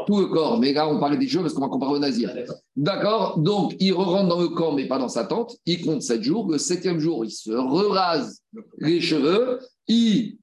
[0.07, 0.59] tout le corps.
[0.59, 2.33] Mais là, on parlait des cheveux parce qu'on va comparer au nazir.
[2.75, 3.39] D'accord?
[3.39, 5.57] Donc, il rentre dans le corps, mais pas dans sa tente.
[5.65, 6.49] Il compte sept jours.
[6.51, 8.41] Le septième jour, il se rase
[8.77, 9.59] les cheveux.
[9.87, 10.37] Il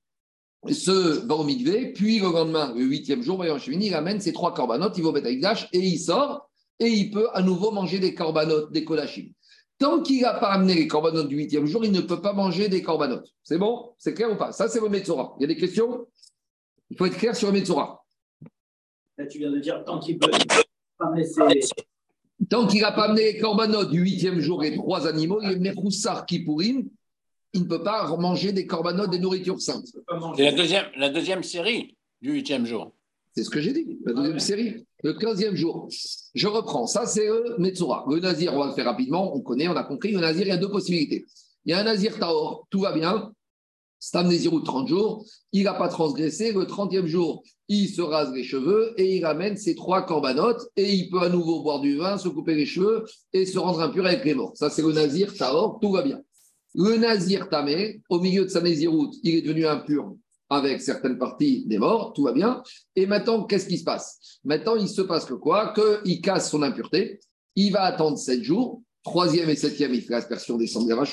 [0.70, 4.98] se va au Puis, le lendemain, le huitième jour, il amène ses trois corbanotes.
[4.98, 6.48] Il va au Betaïdash et il sort.
[6.80, 9.32] Et il peut à nouveau manger des corbanotes, des kodachim.
[9.78, 12.68] Tant qu'il n'a pas amené les corbanotes du huitième jour, il ne peut pas manger
[12.68, 13.28] des corbanotes.
[13.44, 13.90] C'est bon?
[13.96, 14.52] C'est clair ou pas?
[14.52, 15.34] Ça, c'est le Metzora.
[15.38, 16.06] Il y a des questions?
[16.90, 18.04] Il faut être clair sur le Metzora.
[19.18, 20.30] Là, tu viens de dire tant qu'il peut
[22.48, 26.24] Tant qu'il n'a pas amené les corbanotes du huitième jour et trois animaux, il est
[26.26, 26.88] qui pourriment,
[27.52, 29.88] il ne peut pas manger des corbanotes des nourritures saintes.
[30.36, 32.92] C'est la deuxième, la deuxième série du huitième jour.
[33.34, 34.86] C'est ce que j'ai dit, la deuxième série.
[35.02, 35.88] Le quinzième jour.
[36.34, 36.86] Je reprends.
[36.86, 38.04] Ça, c'est le Metsura.
[38.08, 39.34] Le Nazir, on va le faire rapidement.
[39.34, 40.10] On connaît, on a compris.
[40.10, 41.24] Le Nazir, il y a deux possibilités.
[41.64, 43.32] Il y a un Nazir Taor, tout va bien.
[44.00, 46.52] Stam de 30 jours, il n'a pas transgressé.
[46.52, 50.94] Le 30e jour, il se rase les cheveux et il ramène ses trois corbanotes et
[50.94, 54.06] il peut à nouveau boire du vin, se couper les cheveux et se rendre impur
[54.06, 54.52] avec les morts.
[54.54, 56.20] Ça, c'est le Nazir Tahor, tout va bien.
[56.74, 60.14] Le Nazir Tamé, au milieu de sa Néziroute, il est devenu impur
[60.48, 62.62] avec certaines parties des morts, tout va bien.
[62.96, 64.38] Et maintenant, qu'est-ce qui se passe?
[64.44, 65.74] Maintenant, il se passe que quoi?
[65.74, 67.20] Qu'il casse son impureté,
[67.54, 71.04] il va attendre 7 jours, troisième et septième, il fait l'aspersion des cendres de la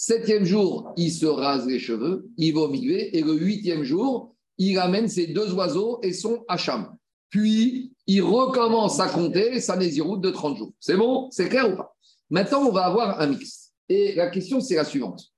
[0.00, 5.08] Septième jour, il se rase les cheveux, il va Et le huitième jour, il ramène
[5.08, 6.96] ses deux oiseaux et son hacham.
[7.30, 10.72] Puis, il recommence à compter sa nésiroute de 30 jours.
[10.78, 11.28] C'est bon?
[11.32, 11.96] C'est clair ou pas?
[12.30, 13.72] Maintenant, on va avoir un mix.
[13.88, 15.32] Et la question, c'est la suivante.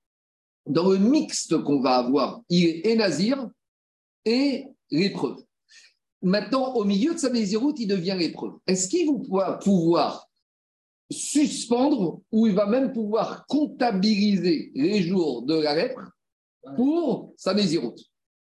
[0.67, 3.49] Dans le mixte qu'on va avoir, il est nazir
[4.25, 5.37] et l'épreuve.
[6.21, 8.53] Maintenant, au milieu de sa nésiroute, il devient l'épreuve.
[8.67, 10.29] Est-ce qu'il va pouvoir
[11.11, 16.11] suspendre ou il va même pouvoir comptabiliser les jours de la lèpre
[16.75, 17.99] pour sa nésiroute.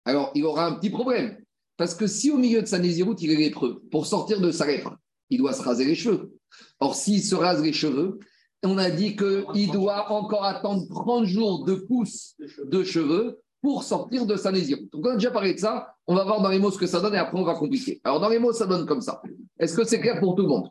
[0.05, 1.37] Alors, il aura un petit problème.
[1.77, 4.66] Parce que si au milieu de sa nésiroute, il est lépreux, pour sortir de sa
[4.66, 4.96] lèpre,
[5.31, 6.33] il doit se raser les cheveux.
[6.79, 8.18] Or, s'il se rase les cheveux,
[8.62, 14.27] on a dit qu'il doit encore attendre 30 jours de pousse de cheveux pour sortir
[14.27, 14.90] de sa nésiroute.
[14.92, 15.94] Donc, on a déjà parlé de ça.
[16.07, 18.00] On va voir dans les mots ce que ça donne et après, on va compliquer.
[18.05, 19.20] Alors, dans les mots, ça donne comme ça.
[19.59, 20.68] Est-ce que c'est clair pour tout le monde?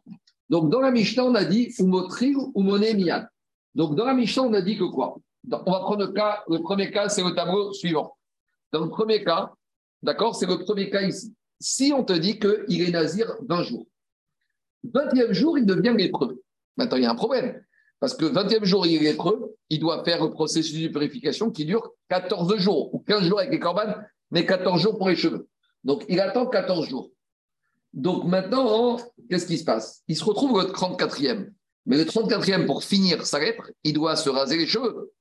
[0.50, 3.26] Donc, dans la Mishnah, on a dit Umotril ou Mian.
[3.76, 5.18] Donc, dans la Mishnah, on a dit que quoi?
[5.50, 8.16] On va prendre le cas, le premier cas, c'est le tableau suivant.
[8.72, 9.52] Dans le premier cas,
[10.02, 11.34] d'accord, c'est le premier cas ici.
[11.60, 13.88] Si on te dit qu'il est nazir 20 jours,
[14.86, 16.42] 20e jour, il devient lépreux.
[16.78, 17.64] Maintenant, il y a un problème.
[18.00, 21.66] Parce que 20e jour, il est lépreux, il doit faire le processus de purification qui
[21.66, 25.48] dure 14 jours, ou 15 jours avec les corbanes, mais 14 jours pour les cheveux.
[25.84, 27.12] Donc, il attend 14 jours.
[27.94, 28.98] Donc maintenant,
[29.30, 30.02] qu'est-ce qui se passe?
[30.08, 31.52] Il se retrouve le 34e.
[31.86, 35.12] Mais le 34e, pour finir sa lettre, il doit se raser les cheveux.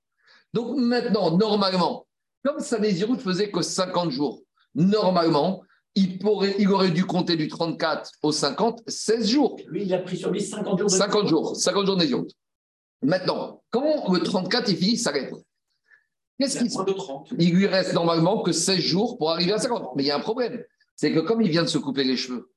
[0.53, 2.07] Donc maintenant, normalement,
[2.45, 4.43] comme sa ne faisait que 50 jours,
[4.75, 5.63] normalement,
[5.95, 9.57] il, pourrait, il aurait dû compter du 34 au 50, 16 jours.
[9.67, 10.91] Lui, il a pris sur lui 50 jours.
[10.91, 12.29] 50 jours, 50 jours Nézirut.
[13.03, 15.37] Maintenant, quand le 34 est fini sa lettre,
[16.39, 16.71] qu'est-ce qu'il
[17.39, 19.97] Il lui reste normalement que 16 jours pour arriver à 50.
[19.97, 20.63] Mais il y a un problème
[21.03, 22.53] c'est que comme il vient de se couper les cheveux,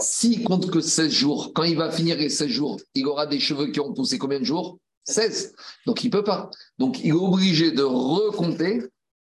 [0.00, 3.38] s'il compte que 16 jours, quand il va finir les 16 jours, il aura des
[3.38, 4.78] cheveux qui ont poussé combien de jours?
[5.04, 5.54] 16.
[5.84, 6.48] Donc il ne peut pas.
[6.78, 8.80] Donc il est obligé de recompter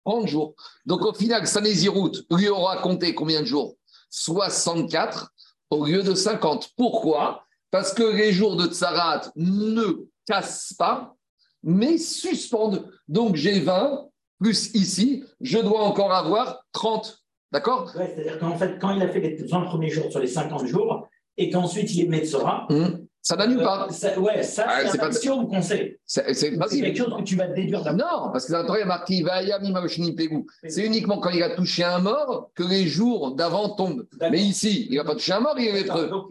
[0.04, 0.54] 30 jours.
[0.86, 3.76] Donc au final, Sanézirout lui aura compté combien de jours?
[4.10, 5.32] 64
[5.70, 6.70] au lieu de 50.
[6.76, 7.44] Pourquoi?
[7.70, 11.14] Parce que les jours de Tsarat ne cassent pas,
[11.62, 12.90] mais suspendent.
[13.06, 14.08] Donc j'ai 20,
[14.40, 17.22] plus ici, je dois encore avoir 30.
[17.52, 17.90] D'accord?
[17.90, 21.08] C'est-à-dire qu'en fait, quand il a fait les 20 premiers jours sur les 50 jours,
[21.36, 23.86] et qu'ensuite il est Metzora, hum, ça n'annule pas.
[23.86, 25.98] Euh, ça, ouais, ça, ah, c'est un axiome qu'on sait.
[26.06, 28.86] C'est quelque chose que tu vas déduire Non, parce que dans le il y a
[28.86, 29.24] marqué
[30.68, 34.06] C'est uniquement quand il a touché un mort que les jours d'avant tombent.
[34.30, 36.08] Mais ici, il n'a pas touché un mort, il est lépreux.
[36.08, 36.30] Donc,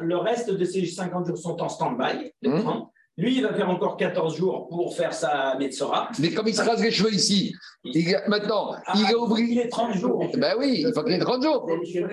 [0.00, 2.32] le reste de ces 50 jours sont en stand-by.
[3.20, 6.08] Lui, il va faire encore 14 jours pour faire sa Metzora.
[6.18, 7.54] Mais comme il se rase les cheveux ici,
[8.28, 9.52] maintenant, ah, il est obligé.
[9.52, 10.26] Il est 30 jours.
[10.38, 11.68] Ben oui, il faut qu'il ait 30 jours.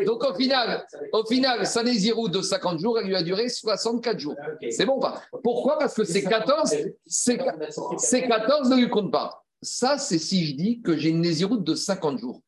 [0.05, 4.20] Donc au final, au final, sa Nézirou de 50 jours, elle lui a duré 64
[4.20, 4.36] jours.
[4.38, 5.22] Ah, c'est bon pas?
[5.43, 5.80] Pourquoi?
[5.80, 9.45] Parce que ces 14, ces 14 ne lui comptent pas.
[9.62, 12.41] Ça, c'est si je dis que j'ai une Nézirou de 50 jours.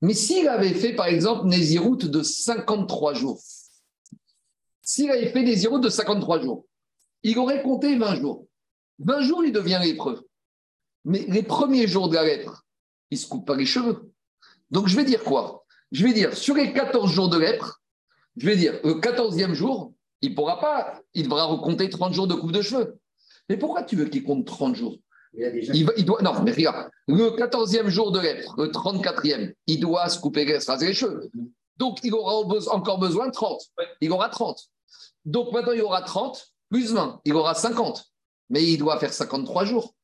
[0.00, 3.38] Mais s'il avait fait, par exemple, Nézirut de 53 jours,
[4.80, 6.64] s'il avait fait Nézirut de 53 jours,
[7.22, 8.46] il aurait compté 20 jours.
[9.00, 10.28] 20 jours, il devient lépreux.
[11.04, 12.64] Mais les premiers jours de la lèpre,
[13.10, 14.12] il ne se coupe pas les cheveux.
[14.70, 15.64] Donc, je vais dire quoi?
[15.92, 17.80] Je vais dire, sur les 14 jours de lèpre,
[18.36, 22.26] je vais dire, le 14e jour, il ne pourra pas, il devra recompter 30 jours
[22.26, 22.98] de coupe de cheveux.
[23.48, 24.96] Mais pourquoi tu veux qu'il compte 30 jours?
[25.34, 30.18] Il, doit, non, mais regarde, le 14e jour de lèpre, le 34e, il doit se
[30.18, 31.30] couper, se raser les cheveux.
[31.76, 32.34] Donc, il aura
[32.74, 33.62] encore besoin de 30.
[34.00, 34.58] Il aura 30.
[35.24, 37.20] Donc, maintenant, il aura 30 plus 20.
[37.24, 38.04] Il aura 50.
[38.50, 39.94] Mais il doit faire 53 jours.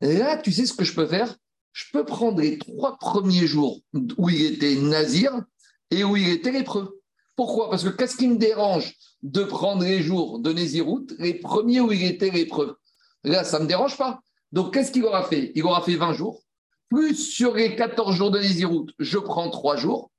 [0.00, 1.36] Là, tu sais ce que je peux faire?
[1.72, 3.80] Je peux prendre les trois premiers jours
[4.18, 5.32] où il était nazir
[5.90, 7.00] et où il était lépreux.
[7.36, 7.70] Pourquoi?
[7.70, 11.92] Parce que qu'est-ce qui me dérange de prendre les jours de Nézirut, les premiers où
[11.92, 12.76] il était lépreux?
[13.24, 14.20] Là, ça ne me dérange pas.
[14.50, 15.52] Donc, qu'est-ce qu'il aura fait?
[15.54, 16.42] Il aura fait 20 jours.
[16.90, 20.10] Plus sur les 14 jours de Nézirut, je prends 3 jours.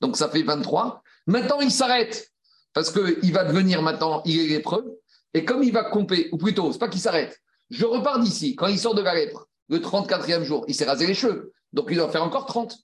[0.00, 1.02] Donc, ça fait 23.
[1.26, 2.30] Maintenant, il s'arrête.
[2.72, 4.99] Parce qu'il va devenir maintenant, il est lépreux.
[5.34, 7.40] Et comme il va couper, ou plutôt, c'est pas qu'il s'arrête.
[7.70, 8.56] Je repars d'ici.
[8.56, 11.52] Quand il sort de la lèpre, le 34e jour, il s'est rasé les cheveux.
[11.72, 12.76] Donc, il doit faire encore 30.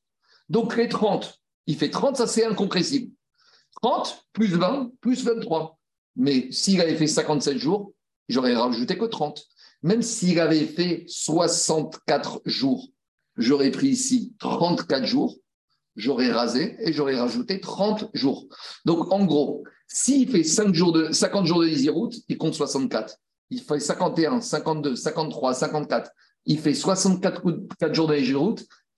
[0.48, 3.12] Donc, les 30, il fait 30, ça c'est incompressible.
[3.82, 5.78] 30 plus 20 plus 23.
[6.16, 7.92] Mais s'il avait fait 57 jours,
[8.28, 9.44] j'aurais rajouté que 30.
[9.82, 12.88] Même s'il avait fait 64 jours,
[13.36, 15.36] j'aurais pris ici 34 jours,
[15.96, 18.46] j'aurais rasé et j'aurais rajouté 30 jours.
[18.84, 21.90] Donc, en gros, s'il fait 5 jours de, 50 jours de lazy
[22.28, 23.16] il compte 64.
[23.50, 26.10] Il fait 51, 52, 53, 54.
[26.46, 28.34] Il fait 64 jours de lazy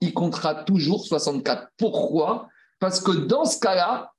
[0.01, 1.67] il comptera toujours 64.
[1.77, 2.47] Pourquoi?
[2.79, 4.11] Parce que dans ce cas-là,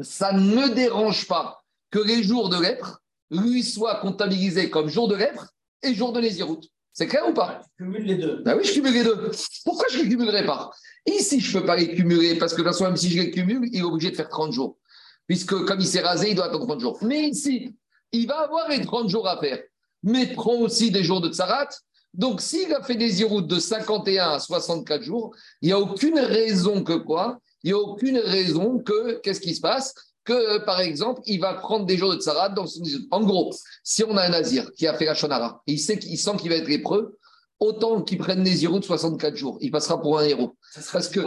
[0.00, 3.00] ça ne dérange pas que les jours de lèpre
[3.30, 5.48] lui soient comptabilisés comme jours de lèpre
[5.82, 6.68] et jours de lésiroute.
[6.92, 7.60] C'est clair ou pas?
[7.78, 8.42] Je cumule les deux.
[8.42, 9.30] Ben oui, je cumule les deux.
[9.64, 10.70] Pourquoi je ne les cumulerai pas?
[11.06, 13.20] Ici, je ne peux pas les cumuler parce que de toute façon, même si je
[13.20, 14.78] les cumule, il est obligé de faire 30 jours.
[15.26, 16.98] Puisque comme il s'est rasé, il doit attendre 30 jours.
[17.02, 17.74] Mais ici,
[18.12, 19.60] il va avoir les 30 jours à faire.
[20.02, 21.68] Mais prend aussi des jours de tsarat.
[22.14, 26.18] Donc, s'il a fait des ziroutes de 51 à 64 jours, il n'y a aucune
[26.18, 27.38] raison que quoi?
[27.62, 29.94] Il n'y a aucune raison que, qu'est-ce qui se passe?
[30.24, 33.54] Que, par exemple, il va prendre des jours de tsarad dans son En gros,
[33.84, 36.48] si on a un nazir qui a fait la shonara, il, sait qu'il sent qu'il
[36.48, 37.18] va être lépreux,
[37.60, 40.56] autant qu'il prenne de 64 jours, il passera pour un héros.
[40.92, 41.20] Parce que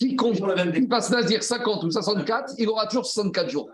[0.00, 3.68] il passe nazir 50 ou 64, il aura toujours 64 jours.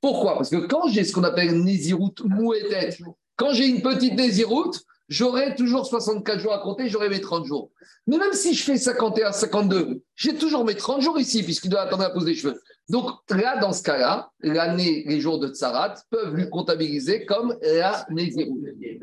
[0.00, 0.34] Pourquoi?
[0.34, 2.96] Parce que quand j'ai ce qu'on appelle Nézirut mouetet,
[3.36, 4.72] quand j'ai une petite Nézirut,
[5.08, 7.70] j'aurai toujours 64 jours à compter, j'aurai mes 30 jours.
[8.06, 11.82] Mais même si je fais 51, 52, j'ai toujours mes 30 jours ici, puisqu'il doit
[11.82, 12.60] attendre la pose des cheveux.
[12.88, 18.06] Donc là, dans ce cas-là, l'année, les jours de Tsarat peuvent lui comptabiliser comme la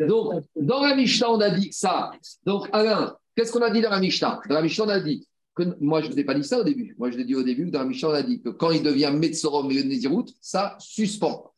[0.07, 2.11] Donc, dans la Mishnah, on a dit ça.
[2.45, 4.41] Donc, Alain, qu'est-ce qu'on a dit dans la Mishnah?
[4.49, 6.59] Dans la Mishnah, on a dit que, moi, je ne vous ai pas dit ça
[6.59, 6.95] au début.
[6.97, 8.81] Moi, je l'ai dit au début, dans la Mishnah, on a dit que quand il
[8.81, 11.51] devient Metzorom et Nézirut, ça suspend.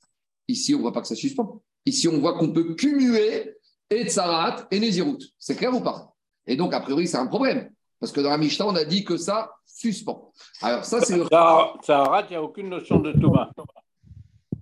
[0.50, 1.62] Ici, on ne voit pas que ça suspend.
[1.86, 3.56] Ici, on voit qu'on peut cumuler
[3.90, 5.20] et Tsarat et Nézirut.
[5.40, 6.14] C'est clair ou pas?
[6.46, 7.70] Et donc, a priori, c'est un problème.
[8.00, 10.32] Parce que dans la Mishnah, on a dit que ça suspend.
[10.62, 11.26] Alors, ça, c'est le.
[11.26, 13.52] Sarah, il n'y a aucune notion de Touma.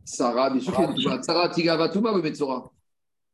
[0.03, 1.23] Sarah, bien sûr qu'il y a une Touma.
[1.23, 2.69] Sarah, Tigava Touma, oui, Metzora.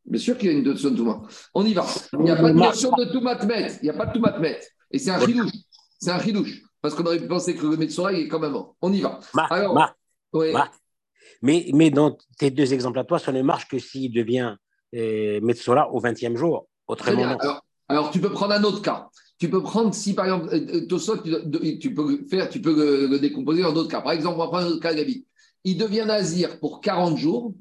[0.06, 1.22] Bien sûr qu'il y a une notion de Touma.
[1.54, 1.86] On y va.
[2.14, 3.78] Il n'y a pas de notion de Touma Tmet.
[3.82, 4.60] Il n'y a pas de Touma Tmet.
[4.90, 5.52] Et c'est un chidouche.
[6.00, 6.62] C'est un chidouche.
[6.82, 8.76] Parce qu'on aurait pu penser que le Metzora, il est quand même mort.
[8.82, 9.20] On y va.
[9.50, 9.94] Alors,
[11.44, 14.56] Mais, mais dans tes deux exemples à toi, ça ne marche que s'il devient
[14.96, 16.68] euh, Metzora au 20e jour.
[16.88, 19.10] Autrement, alors, alors, tu peux prendre un autre cas.
[19.42, 23.66] Tu peux prendre, si par exemple, euh, euh, tu, peux faire, tu peux le, décomposer
[23.66, 24.00] en d'autres cas.
[24.00, 25.26] Par exemple, on va prendre un autre cas, Gabi.
[25.64, 27.52] Il devient nazir pour 40 jours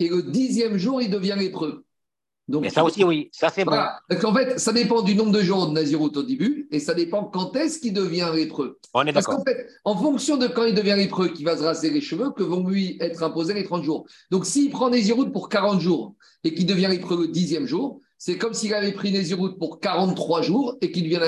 [0.00, 1.84] et le dixième jour, il devient lépreux.
[2.48, 4.00] Donc, Mais ça aussi, oui, ça c'est voilà.
[4.10, 4.28] bon.
[4.28, 7.22] En fait, ça dépend du nombre de jours de Naziroute au début et ça dépend
[7.22, 8.80] quand est-ce qu'il devient lépreux.
[8.92, 9.36] On est d'accord.
[9.36, 12.00] Parce qu'en fait, en fonction de quand il devient lépreux, qu'il va se raser les
[12.00, 14.08] cheveux, que vont lui être imposés les 30 jours.
[14.32, 18.36] Donc, s'il prend Naziroute pour 40 jours et qu'il devient lépreux le dixième jour, c'est
[18.36, 21.20] comme s'il avait pris Nézirut pour 43 jours et qu'il devient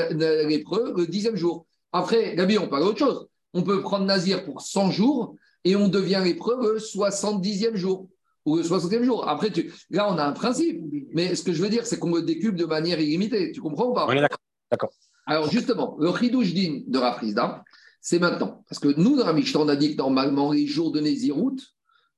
[0.46, 1.66] lépreux le dixième jour.
[1.92, 3.28] Après, Gabi, on parle d'autre chose.
[3.54, 8.08] On peut prendre Nazir pour 100 jours et on devient lépreux le 70e jour
[8.44, 9.28] ou le 60e jour.
[9.28, 9.72] Après, tu...
[9.90, 10.82] là, on a un principe.
[11.12, 13.52] Mais ce que je veux dire, c'est qu'on me décupe de manière illimitée.
[13.52, 14.06] Tu comprends ou pas?
[14.08, 14.26] On est
[14.70, 14.90] d'accord.
[15.26, 17.62] Alors, justement, le Khidouj din de Rafrizda,
[18.00, 18.64] c'est maintenant.
[18.68, 21.56] Parce que nous, dans la Mishnah, on a dit que normalement, les jours de Nézirut,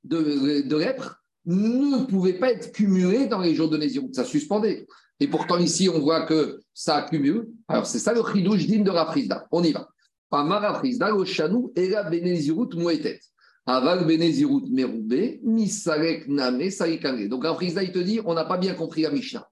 [0.05, 4.13] de, de lèpre, ne pouvait pas être cumulé dans les jours de Nézirut.
[4.13, 4.87] Ça suspendait.
[5.21, 7.49] Et pourtant, ici, on voit que ça accumule.
[7.69, 9.47] Alors, c'est ça le chidouche digne de Rafrizda.
[9.53, 9.89] On y va.
[10.31, 13.21] Rafrizda, le la Benezirut mouetet.
[13.67, 14.65] Aval Benezirut
[15.45, 17.29] misarek name sarikane.
[17.29, 19.47] Donc, Rafrizda, il te dit, on n'a pas bien compris la Mishnah.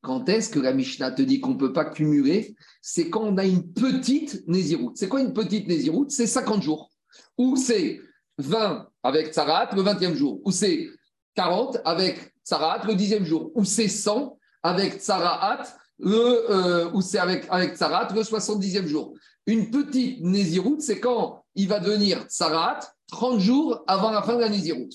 [0.00, 2.56] Quand est-ce que la Mishnah te dit qu'on ne peut pas cumuler?
[2.80, 4.96] C'est quand on a une petite Néziroute.
[4.96, 6.90] C'est quoi une petite Néziroute C'est 50 jours.
[7.38, 8.00] Ou c'est
[8.38, 10.40] 20 avec Tsarat le 20e jour.
[10.44, 10.88] Ou c'est
[11.34, 13.50] 40 avec Tsarat le 10e jour.
[13.54, 15.62] Ou c'est 100 avec Tsaraat
[15.98, 19.14] le, euh, ou c'est avec, avec Tsarat le 70e jour.
[19.46, 22.80] Une petite Néziroute, c'est quand il va devenir Tsarat
[23.10, 24.94] 30 jours avant la fin de la Néziroute.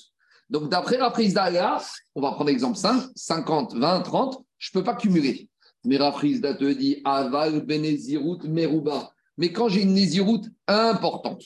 [0.50, 1.82] Donc, d'après la prise d'Aga,
[2.16, 5.50] on va prendre l'exemple 5, 50, 20, 30, je ne peux pas cumuler.
[5.84, 9.12] Mais la te dit Aval, Benezirut, Meruba.
[9.38, 11.44] Mais quand j'ai une Néziroute importante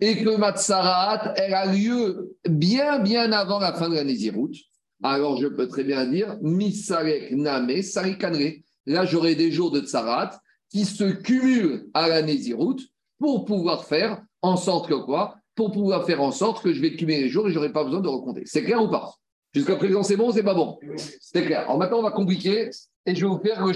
[0.00, 4.56] et que ma Tsarat, elle a lieu bien, bien avant la fin de la Néziroute,
[5.02, 8.60] alors je peux très bien dire Misarek Name, Sarikanre.
[8.86, 12.82] Là, j'aurai des jours de Tsarat qui se cumulent à la Néziroute
[13.18, 15.36] pour pouvoir faire en sorte que quoi?
[15.54, 17.84] Pour pouvoir faire en sorte que je vais cumuler les jours et je n'aurai pas
[17.84, 18.42] besoin de recompter.
[18.46, 19.12] C'est clair ou pas?
[19.52, 20.78] Jusqu'à présent, c'est bon, c'est pas bon?
[21.20, 21.60] C'est clair.
[21.62, 22.70] Alors maintenant, on va compliquer
[23.06, 23.72] et je vais vous faire le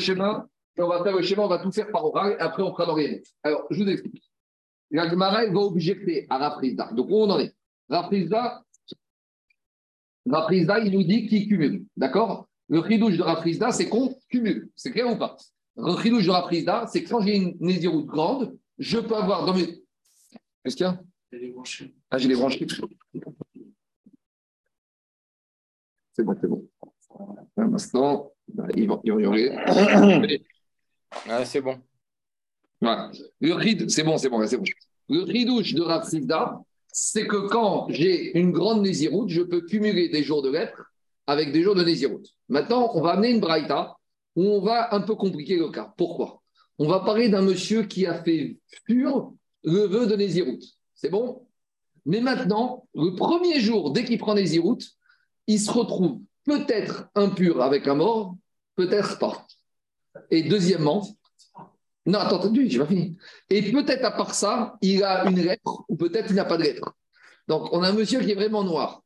[0.78, 2.86] on va faire le schéma, on va tout faire par oral et après on fera
[2.86, 2.96] dans
[3.42, 4.30] Alors, je vous explique.
[4.90, 6.90] La Gemara, va objecter à Raprisda.
[6.92, 7.54] Donc, où on en est?
[7.88, 8.64] Raprisda,
[10.26, 11.84] Raprisda, il nous dit qu'il cumule.
[11.96, 12.48] D'accord?
[12.68, 14.70] Le ridouche de Raprisda, c'est qu'on cumule.
[14.74, 15.36] C'est clair ou pas?
[15.76, 19.54] Le ridouche de Raprisda, c'est que quand j'ai une nésiroute grande, je peux avoir dans
[19.54, 19.82] mes.
[20.62, 21.00] Qu'est-ce qu'il y a?
[22.10, 22.66] Ah, j'ai les branchés.
[26.12, 26.68] C'est bon, c'est bon.
[27.56, 28.32] Un instant,
[28.76, 30.44] ils vont, y.
[31.28, 31.78] Ah, c'est bon.
[33.40, 34.64] Le c'est bon, c'est bon, c'est bon.
[35.08, 40.22] Le ridouche de Rafsida, c'est que quand j'ai une grande nésiroute, je peux cumuler des
[40.22, 40.82] jours de lettres
[41.26, 42.28] avec des jours de nésiroute.
[42.48, 43.96] Maintenant, on va amener une braïta
[44.36, 45.92] où on va un peu compliquer le cas.
[45.96, 46.42] Pourquoi?
[46.78, 50.64] On va parler d'un monsieur qui a fait pur le vœu de nésiroute.
[50.94, 51.46] C'est bon?
[52.04, 54.84] Mais maintenant, le premier jour, dès qu'il prend nésiroute,
[55.46, 58.36] il se retrouve peut-être impur avec un mort,
[58.76, 59.46] peut-être pas.
[60.30, 61.06] Et deuxièmement,
[62.06, 63.16] non, attends, attends, j'ai pas fini.
[63.50, 66.64] Et peut-être à part ça, il a une lettre ou peut-être il n'a pas de
[66.64, 66.94] lettre.
[67.48, 69.02] Donc, on a un monsieur qui est vraiment noir.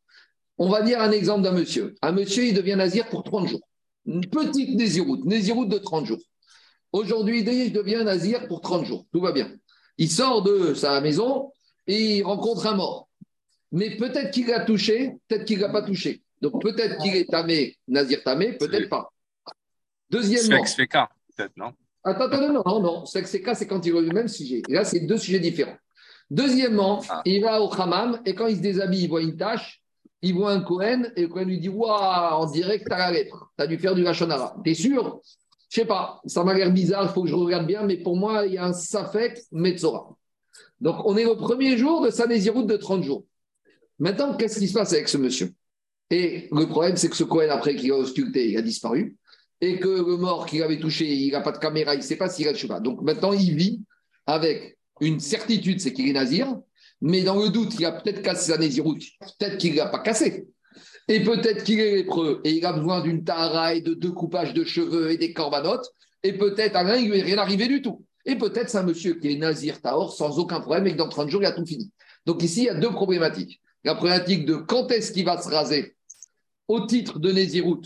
[0.58, 1.94] On va dire un exemple d'un monsieur.
[2.02, 3.68] Un monsieur, il devient nazir pour 30 jours.
[4.06, 6.22] Une petite nésiroute, nésiroute de 30 jours.
[6.92, 9.06] Aujourd'hui, il devient nazir pour 30 jours.
[9.12, 9.50] Tout va bien.
[9.98, 11.52] Il sort de sa maison
[11.86, 13.08] et il rencontre un mort.
[13.70, 16.22] Mais peut-être qu'il l'a touché, peut-être qu'il ne l'a pas touché.
[16.40, 19.12] Donc peut-être qu'il est tamé, Nazir tamé, peut-être pas.
[20.10, 20.64] Deuxièmement.
[20.64, 21.72] C'est peut-être, non?
[22.04, 23.04] Attends, attends, non, non, non.
[23.06, 24.62] C'est c'est quand il revient le même sujet.
[24.68, 25.76] là, c'est deux sujets différents.
[26.30, 27.22] Deuxièmement, ah.
[27.24, 29.82] il va au hammam et quand il se déshabille, il voit une tache,
[30.20, 32.98] il voit un Cohen et le Cohen lui dit Waouh, on dirait que tu as
[32.98, 34.56] la lettre, tu as dû faire du Lachonara.
[34.64, 35.20] T'es sûr?
[35.70, 38.16] Je sais pas, ça m'a l'air bizarre, il faut que je regarde bien, mais pour
[38.16, 40.16] moi, il y a un Safek Metzora.
[40.80, 43.24] Donc, on est au premier jour de sa de 30 jours.
[43.98, 45.52] Maintenant, qu'est-ce qui se passe avec ce monsieur?
[46.10, 49.16] Et le problème, c'est que ce Cohen, après qu'il a ausculté, il a disparu.
[49.60, 52.16] Et que le mort qu'il avait touché, il n'a pas de caméra, il ne sait
[52.16, 52.80] pas s'il a le pas.
[52.80, 53.80] Donc maintenant, il vit
[54.26, 56.56] avec une certitude, c'est qu'il est nazir.
[57.00, 59.02] Mais dans le doute, il a peut-être cassé sa nésiroute.
[59.20, 60.48] Peut-être qu'il ne l'a pas cassé.
[61.08, 64.64] Et peut-être qu'il est lépreux et il a besoin d'une taraille, de deux coupages de
[64.64, 65.90] cheveux et des corbanotes.
[66.22, 68.04] Et peut-être à l'un, il ne lui est rien arrivé du tout.
[68.26, 71.08] Et peut-être c'est un monsieur qui est nazir Taor sans aucun problème et que dans
[71.08, 71.90] 30 jours, il a tout fini.
[72.26, 73.62] Donc ici, il y a deux problématiques.
[73.84, 75.96] La problématique de quand est-ce qu'il va se raser
[76.66, 77.80] au titre de Nézirout,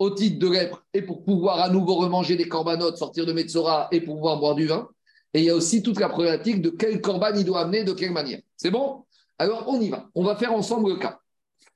[0.00, 3.86] au titre de lèpre, et pour pouvoir à nouveau remanger des corbanotes, sortir de Metzora
[3.92, 4.88] et pouvoir boire du vin.
[5.34, 7.92] Et il y a aussi toute la problématique de quel corban il doit amener, de
[7.92, 8.40] quelle manière.
[8.56, 9.04] C'est bon?
[9.38, 10.08] Alors, on y va.
[10.14, 11.20] On va faire ensemble le cas.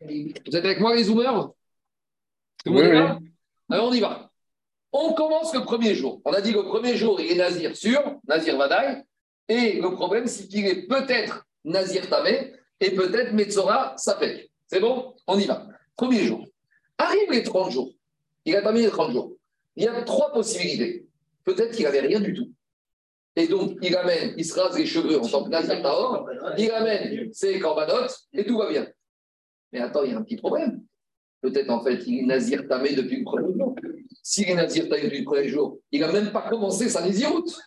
[0.00, 1.50] Vous êtes avec moi, les zoomers?
[2.66, 2.82] Oui,
[3.70, 4.30] Alors, on y va.
[4.90, 6.22] On commence le premier jour.
[6.24, 9.04] On a dit que le premier jour, il est Nazir sûr, Nazir Vadaï.
[9.48, 14.50] Et le problème, c'est qu'il est peut-être Nazir Tamé et peut-être Metzora Safek.
[14.66, 15.14] C'est bon?
[15.26, 15.66] On y va.
[15.94, 16.46] Premier jour.
[16.96, 17.92] Arrive les 30 jours.
[18.44, 19.32] Il a pas mis les 30 jours.
[19.76, 21.06] Il y a trois possibilités.
[21.44, 22.50] Peut-être qu'il n'avait rien du tout.
[23.36, 25.82] Et donc, il amène, il se rase les cheveux en tant que Nazir
[26.56, 28.86] il amène ses corbanotes et tout va bien.
[29.72, 30.82] Mais attends, il y a un petit problème.
[31.40, 33.74] Peut-être en fait, il est Nazir tamé depuis le premier jour.
[34.22, 37.58] S'il est Nazir tamé depuis le premier jour, il n'a même pas commencé sa Naziroute.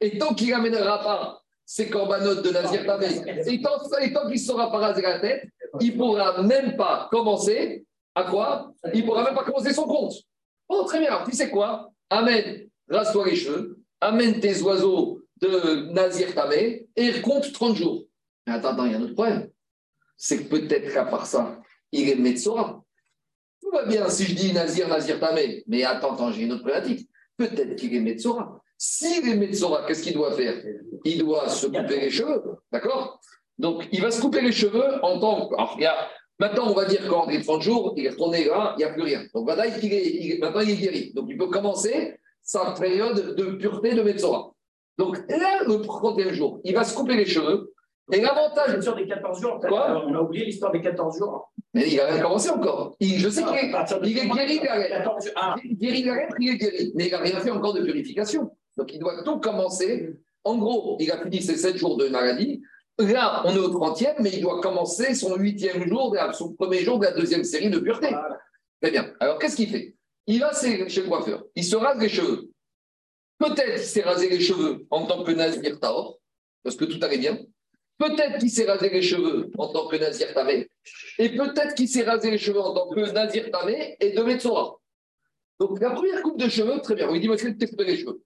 [0.00, 3.06] Et tant qu'il n'amènera pas ses corbanotes de Nazir tamé,
[3.46, 5.48] et tant, tant qu'il ne saura pas raser la tête,
[5.80, 8.72] il ne pourra même pas commencer à quoi?
[8.92, 10.14] Il ne pourra même pas commencer son compte.
[10.68, 11.22] Oh, très bien.
[11.24, 11.90] Tu sais quoi?
[12.10, 18.04] Amène, rase-toi les cheveux, amène tes oiseaux de Nazir Tamé et compte 30 jours.
[18.46, 19.50] Mais attends, il y a un autre problème.
[20.16, 21.60] C'est que peut-être qu'à part ça,
[21.90, 22.82] il est Metsora.
[23.60, 25.64] Tout va bien si je dis Nazir, Nazir Tamé.
[25.66, 27.08] Mais attends, j'ai une autre problématique.
[27.36, 28.60] Peut-être qu'il est Metsora.
[28.78, 30.62] S'il est Metsora, qu'est-ce qu'il doit faire?
[31.04, 32.42] Il doit se couper les cheveux.
[32.70, 33.20] D'accord?
[33.58, 35.54] Donc, il va se couper les cheveux en tant que.
[35.54, 35.78] Alors,
[36.40, 38.92] Maintenant, on va dire qu'en les 30 jours, il est retourné là, il n'y a
[38.92, 39.22] plus rien.
[39.34, 41.12] Donc, voilà, il est, maintenant, il est guéri.
[41.14, 44.52] Donc, il peut commencer sa période de pureté de Metzora.
[44.98, 47.72] Donc, là, le 31 jour, il va se couper les cheveux.
[48.12, 48.80] Et l'avantage.
[48.80, 51.52] Sur des 14 jours, Quoi on a oublié l'histoire des 14 jours.
[51.72, 52.96] Mais il n'a rien commencé encore.
[53.00, 53.72] je sais qu'il est,
[54.04, 54.66] il est guéri de
[55.36, 55.56] ah.
[55.64, 56.92] Guéri de il est guéri.
[56.94, 58.50] Mais il n'a rien fait encore de purification.
[58.76, 60.14] Donc, il doit tout commencer.
[60.44, 62.62] En gros, il a fini ses 7 jours de maladie.
[62.98, 66.98] Là, on est au 30e, mais il doit commencer son 8e jour, son premier jour
[66.98, 68.14] de la deuxième série de pureté.
[68.80, 69.12] Très bien.
[69.18, 69.96] Alors, qu'est-ce qu'il fait?
[70.26, 71.44] Il va chez le coiffeur.
[71.54, 72.50] Il se rase les cheveux.
[73.38, 76.18] Peut-être qu'il s'est rasé les cheveux en tant que Nazir Taor,
[76.62, 77.38] parce que tout allait bien.
[77.98, 80.70] Peut-être qu'il s'est rasé les cheveux en tant que Nazir Tamé.
[81.18, 84.76] Et peut-être qu'il s'est rasé les cheveux en tant que Nazir Tamé et de Metzora.
[85.60, 87.08] Donc, la première coupe de cheveux, très bien.
[87.08, 88.22] On lui dit, monsieur, tu les cheveux?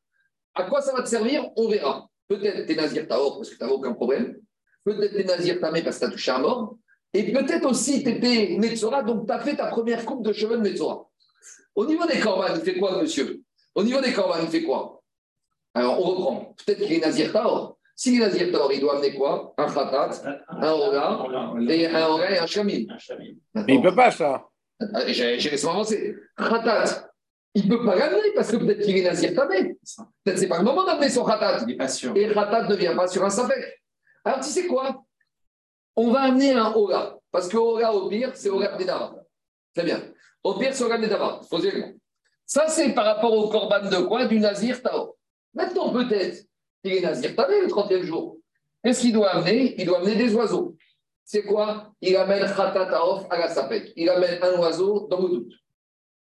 [0.55, 1.49] À quoi ça va te servir?
[1.57, 2.09] On verra.
[2.29, 4.39] Peut-être tu es Nazir Taor parce que tu n'as aucun problème.
[4.85, 6.77] Peut-être tu es Nazir Tamé parce que tu as touché un mort.
[7.15, 10.57] Et peut-être aussi tu étais Metzora, donc tu as fait ta première coupe de cheveux
[10.57, 11.07] de Metzora.
[11.75, 13.41] Au niveau des corbanes, il fait quoi, monsieur?
[13.75, 15.01] Au niveau des corbanes, il fait quoi?
[15.75, 16.55] Alors, on reprend.
[16.67, 17.79] Peut-être qu'il est Nazir Taor.
[17.95, 19.55] S'il est Nazir Taor, il doit amener quoi?
[19.57, 20.11] Un Khatat,
[20.49, 21.25] un Oga,
[21.69, 22.87] et un Oga et un Shamim.
[23.55, 24.45] Mais il ne peut pas, ça.
[24.95, 26.17] Ah, j'ai laissé m'avancer.
[26.37, 27.11] Khatat,
[27.55, 29.77] il ne peut pas l'amener parce que peut-être qu'il est Nazir Tamé.
[30.25, 31.61] Peut-être que ce n'est pas le moment d'amener son Khatat.
[31.61, 32.13] Il n'est pas sûr.
[32.17, 33.78] Et Khatat ne vient pas sur un Safek.
[34.29, 35.03] Alors, tu sais quoi?
[35.97, 37.17] On va amener un Oga.
[37.33, 39.15] Parce que Oga, au pire, c'est Oga Nedava.
[39.75, 40.03] Très bien.
[40.45, 41.41] Au pire, c'est Nedava.
[41.49, 41.97] Posez-le.
[42.45, 44.27] Ça, c'est par rapport au Corban de quoi?
[44.27, 45.17] Du Nazir Taor.
[45.55, 46.45] Maintenant, peut-être
[46.85, 48.37] qu'il est Nazir Tamé le 30e jour.
[48.85, 49.75] Qu'est-ce qu'il doit amener?
[49.81, 50.77] Il doit amener des oiseaux.
[51.25, 51.91] C'est quoi?
[52.03, 53.95] Il amène Khatataof à la Sapek.
[53.97, 55.55] Il amène un oiseau dans le doute.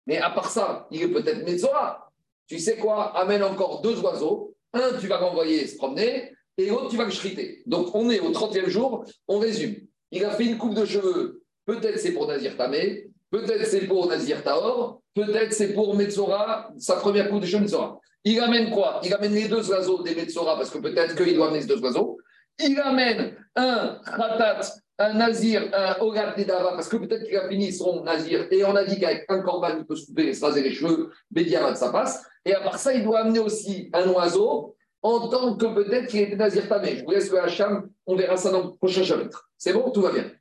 [0.09, 2.11] Mais à part ça, il est peut-être Metzora.
[2.49, 3.17] Tu sais quoi?
[3.17, 4.53] Amène encore deux oiseaux.
[4.73, 7.63] Un, tu vas renvoyer se promener, et l'autre, tu vas le chriter.
[7.67, 9.77] Donc, on est au 30e jour, on résume.
[10.11, 11.43] Il a fait une coupe de cheveux.
[11.67, 16.97] Peut-être c'est pour Nazir Tamé, peut-être c'est pour Nazir Taor, peut-être c'est pour Metzora, sa
[16.97, 17.99] première coupe de cheveux Metzora.
[18.23, 19.01] Il amène quoi?
[19.03, 21.81] Il amène les deux oiseaux des Metsora, parce que peut-être qu'il doit amener ces deux
[21.81, 22.19] oiseaux.
[22.59, 24.61] Il amène un Khatat,
[24.99, 28.47] un Nazir, un Ogat Nedava, parce que peut-être qu'il a fini son Nazir.
[28.51, 31.11] Et on a dit qu'avec un corban, il peut se couper, se raser les cheveux,
[31.31, 32.25] Bédiamat, ça passe.
[32.45, 36.21] Et à part ça, il doit amener aussi un oiseau, en tant que peut-être qu'il
[36.21, 36.97] était Nazir Tamé.
[36.97, 39.51] Je vous laisse le Hacham, on verra ça dans le prochain chapitre.
[39.59, 40.33] C'est bon Tout va bien.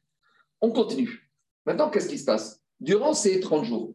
[0.61, 1.29] On continue.
[1.65, 2.61] Maintenant, qu'est-ce qui se passe?
[2.79, 3.93] Durant ces 30 jours,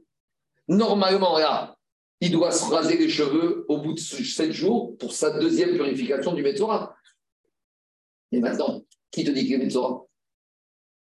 [0.69, 1.77] normalement, là,
[2.21, 6.35] il doit se raser les cheveux au bout de 7 jours pour sa deuxième purification
[6.35, 6.95] du Metzora.
[8.31, 10.05] Et maintenant, qui te dit qu'il est Metzora?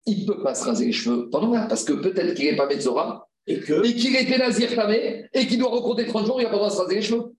[0.05, 2.55] Il ne peut pas se raser les cheveux pendant là, parce que peut-être qu'il n'est
[2.55, 6.49] pas Metzora, et qu'il était Nazir Tamé, et qu'il doit recompter 30 jours, il n'a
[6.49, 7.35] pas le droit de se raser les cheveux.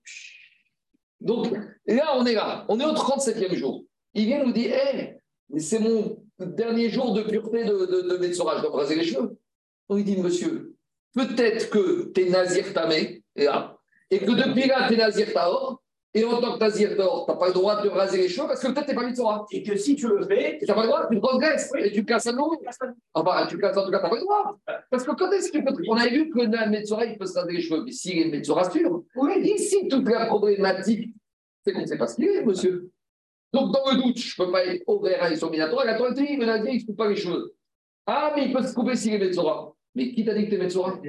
[1.21, 1.51] Donc
[1.85, 3.83] là, on est là, on est au 37e jour.
[4.13, 5.17] Il vient nous dire Hé,
[5.57, 9.37] c'est mon dernier jour de pureté de, de, je dois me raser les cheveux.
[9.89, 10.75] On lui dit Monsieur,
[11.13, 15.81] peut-être que tu es Nazir Tamé, et que depuis là, tu es Nazir Taor,
[16.19, 18.47] et en tant que Nazir Taor, tu n'as pas le droit de raser les cheveux
[18.47, 19.45] parce que peut-être tu n'es pas Mitzora.
[19.51, 22.03] Et que si tu le fais, tu n'as pas le droit, tu progresses et tu
[22.03, 22.51] casses un nom.
[23.13, 24.59] Ah bah, tu casses en tout cas, tu n'as pas le droit.
[24.89, 25.73] Parce que quand est-ce que tu peux.
[25.87, 28.29] On avait vu que le Metzora, il peut se raser les cheveux, mais s'il est
[28.29, 31.13] Metzora sûr, oui, ici, toute la problématique,
[31.63, 32.89] c'est qu'on ne sait pas ce qu'il est, monsieur.
[33.53, 35.85] Donc, dans le doute, je ne peux pas être ouvert à l'exterminatoire.
[35.85, 37.55] La Torah dit, il ne se coupe pas les cheveux.
[38.05, 39.73] Ah, mais il peut se couper s'il est Metzora.
[39.95, 40.99] Mais qui t'a dit que tu es Metzora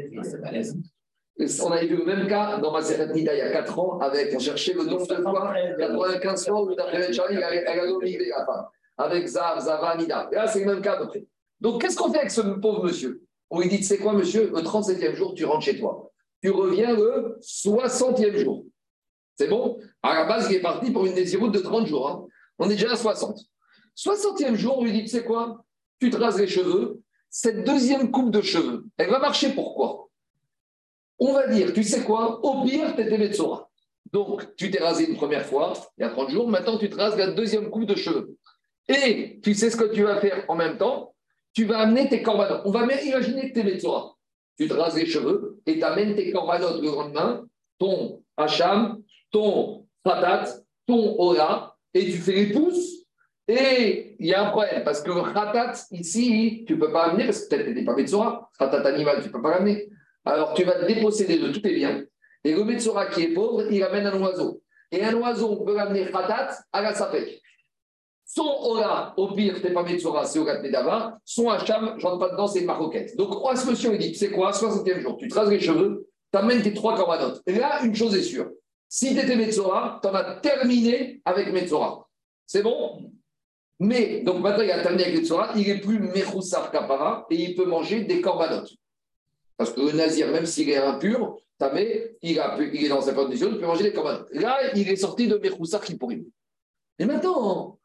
[1.62, 4.34] on avait vu le même cas dans ma Nida il y a 4 ans, avec,
[4.34, 6.76] on cherchait le nombre de fois, 95 fois où
[7.12, 8.66] Charlie, elle a la femme,
[8.98, 10.28] avec Zav, Zava, Nida.
[10.32, 11.24] Et là, c'est le même cas après.
[11.60, 13.22] Donc, qu'est-ce qu'on fait avec ce pauvre monsieur?
[13.50, 14.50] On lui dit, c'est quoi, monsieur?
[14.54, 16.10] Le 37e jour, tu rentres chez toi.
[16.42, 18.64] Tu reviens le 60e jour.
[19.36, 19.78] C'est bon?
[20.02, 22.08] À la base, il est parti pour une désiroute de 30 jours.
[22.08, 22.26] Hein.
[22.58, 23.38] On est déjà à 60.
[23.96, 25.64] 60e jour, on lui dit, tu sais quoi?
[26.00, 27.00] Tu te rases les cheveux.
[27.30, 30.09] Cette deuxième coupe de cheveux, elle va marcher pourquoi?
[31.20, 33.30] On va dire, tu sais quoi, au pire, tu étais.
[34.12, 36.96] Donc, tu t'es rasé une première fois, il y a 30 jours, maintenant tu te
[36.96, 38.36] rases la deuxième coupe de cheveux.
[38.88, 41.14] Et tu sais ce que tu vas faire en même temps,
[41.52, 42.62] tu vas amener tes corbanotes.
[42.64, 43.86] On va imaginer que tu.
[44.58, 47.46] Tu te rases les cheveux et tu amènes tes corbanotes le lendemain,
[47.78, 49.00] ton Hacham,
[49.30, 50.44] ton Fatat,
[50.86, 53.06] ton Ola, et tu fais les pouces.
[53.46, 57.24] Et il y a un problème, parce que Khatat, ici, tu ne peux pas amener,
[57.24, 58.50] parce que peut-être tu n'étais pas Metzora.
[58.58, 59.88] Khatat animal, tu ne peux pas l'amener.
[60.24, 62.04] Alors tu vas te déposséder de tous tes biens.
[62.44, 64.62] Et le Metsora qui est pauvre, il amène un oiseau.
[64.92, 67.40] Et un oiseau, peut l'amener Khatat à la Sapek.
[68.24, 71.18] Son Ola, au pire, n'es pas Metsora, c'est Ogat Medava.
[71.24, 73.16] Son Hacham, je rentre pas dedans, c'est Maroquette.
[73.16, 76.08] Donc, roi ce monsieur, il dit, c'est quoi, 60e jour, tu te rases les cheveux,
[76.32, 77.42] tu amènes tes trois corbanotes.
[77.46, 78.48] Et là, une chose est sûre.
[78.88, 82.08] Si tu étais Metsora, tu en as terminé avec Metsora.
[82.46, 83.10] C'est bon?
[83.80, 87.36] Mais, donc maintenant, il a terminé avec le Tzora, il n'est plus Mechoussar Kapara et
[87.36, 88.70] il peut manger des corbanotes.
[89.60, 92.40] Parce que le Nazir, même s'il est impur, Tamé, il,
[92.72, 94.30] il est dans sa condition, il peut manger des corbanotes.
[94.32, 96.26] Là, il est sorti de Mechoussar qui pourrit.
[96.98, 97.78] Et maintenant,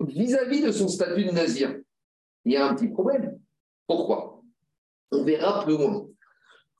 [0.00, 1.78] vis-à-vis de son statut de Nazir,
[2.44, 3.38] il y a un petit problème.
[3.86, 4.42] Pourquoi?
[5.12, 6.08] On verra plus loin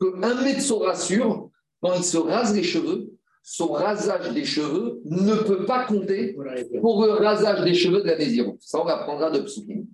[0.00, 1.48] qu'un Metzora sûr,
[1.80, 3.12] quand il se rase les cheveux,
[3.44, 6.32] son rasage des cheveux ne peut pas compter
[6.80, 8.60] pour le rasage des cheveux de la désirante.
[8.62, 9.86] Ça, on apprendra de Psukim.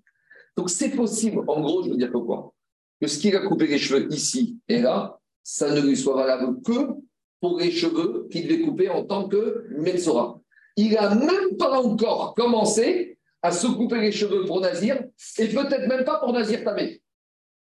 [0.57, 2.55] Donc, c'est possible, en gros, je veux dire que quoi?
[3.01, 6.61] Que ce qu'il a coupé les cheveux ici et là, ça ne lui soit valable
[6.63, 6.95] que
[7.41, 10.39] pour les cheveux qu'il devait couper en tant que Metzora.
[10.77, 15.03] Il n'a même pas encore commencé à se couper les cheveux pour Nazir
[15.39, 17.01] et peut-être même pas pour Nazir Tamé.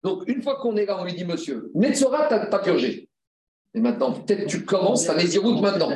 [0.03, 3.09] Donc, une fois qu'on est là, on lui dit, monsieur, Metzora, t'as purgé.
[3.73, 5.91] Et maintenant, peut-être tu commences ta Néziroute maintenant.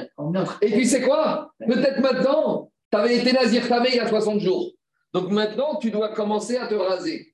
[0.61, 1.53] Et puis c'est quoi?
[1.59, 4.73] Peut-être maintenant, tu avais été Nazir Tamé il y a 60 jours.
[5.13, 7.33] Donc maintenant, tu dois commencer à te raser.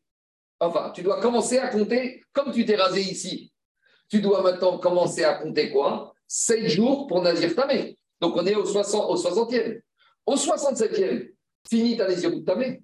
[0.60, 3.51] Enfin, tu dois commencer à compter comme tu t'es rasé ici.
[4.10, 6.14] Tu dois maintenant commencer à compter quoi?
[6.28, 7.97] 7 jours pour Nazir Tamé.
[8.22, 9.82] Donc on est au, 60, au 60e.
[10.26, 11.32] Au 67e,
[11.70, 12.82] fini ta Néziroute Tamé.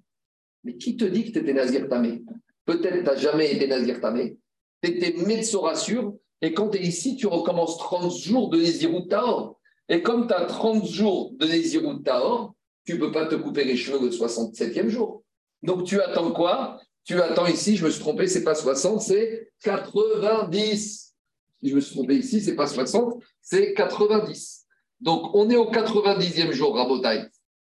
[0.63, 2.23] Mais qui te dit que tu étais Nazir Tamé?
[2.65, 4.37] Peut-être tu n'as jamais été Nazir Tamé.
[4.83, 9.07] Tu étais Metsora sûr et quand tu es ici, tu recommences 30 jours de Nézirut
[9.07, 9.59] Taor.
[9.87, 13.63] Et comme tu as 30 jours de Nézirut Taor, tu ne peux pas te couper
[13.63, 15.23] les cheveux le 67e jour.
[15.61, 16.79] Donc tu attends quoi?
[17.03, 21.15] Tu attends ici, je me suis trompé, c'est pas 60, c'est 90.
[21.63, 24.65] Je me suis trompé ici, c'est pas 60, c'est 90.
[24.99, 27.23] Donc on est au 90e jour, Rabotai.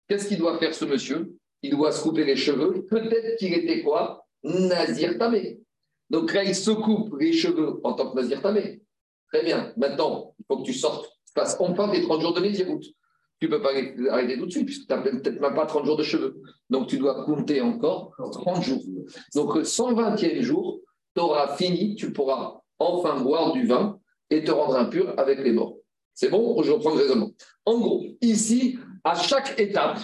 [0.07, 1.35] Qu'est-ce qu'il doit faire ce monsieur?
[1.61, 2.85] Il doit se couper les cheveux.
[2.85, 4.27] Peut-être qu'il était quoi?
[4.43, 5.59] Nazir Tamé.
[6.11, 8.83] Donc là, il se coupe les cheveux en tant que Nazir Tamé.
[9.33, 9.73] Très bien.
[9.75, 11.09] Maintenant, il faut que tu sortes.
[11.33, 12.81] Parce qu'on parle des 30 jours de Nézirout.
[13.39, 13.71] Tu ne peux pas
[14.11, 16.41] arrêter tout de suite, puisque tu n'as peut-être même pas 30 jours de cheveux.
[16.69, 18.81] Donc tu dois compter encore 30 jours.
[19.35, 20.79] Donc 120e jour,
[21.15, 25.51] tu auras fini, tu pourras enfin boire du vin et te rendre impur avec les
[25.51, 25.75] morts.
[26.13, 27.31] C'est bon Je reprends le raisonnement?
[27.65, 29.99] En gros, ici, à chaque étape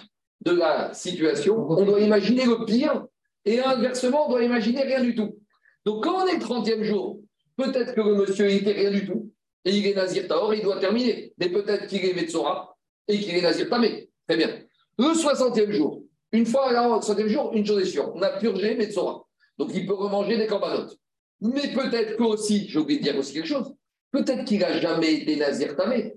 [0.46, 3.06] de la situation, on doit imaginer le pire
[3.46, 5.38] et inversement, on doit imaginer rien du tout.
[5.86, 7.20] Donc, quand on est le 30e jour,
[7.58, 9.32] peut-être que le monsieur n'était rien du tout,
[9.66, 11.34] et il est Nazir Taor, il doit terminer.
[11.38, 12.71] Mais peut-être qu'il est Metsora
[13.08, 14.10] et qu'il est Nazir Tamé.
[14.28, 14.50] Très bien.
[14.98, 18.76] Le 60e jour, une fois le 60e jour, une chose est sûre, on a purgé
[18.76, 19.26] Metsora.
[19.58, 20.98] Donc, il peut remanger des corbanotes.
[21.42, 23.74] Mais peut-être qu'aussi, j'ai oublié de dire aussi quelque chose,
[24.12, 26.14] peut-être qu'il n'a jamais été Nazir Tamé.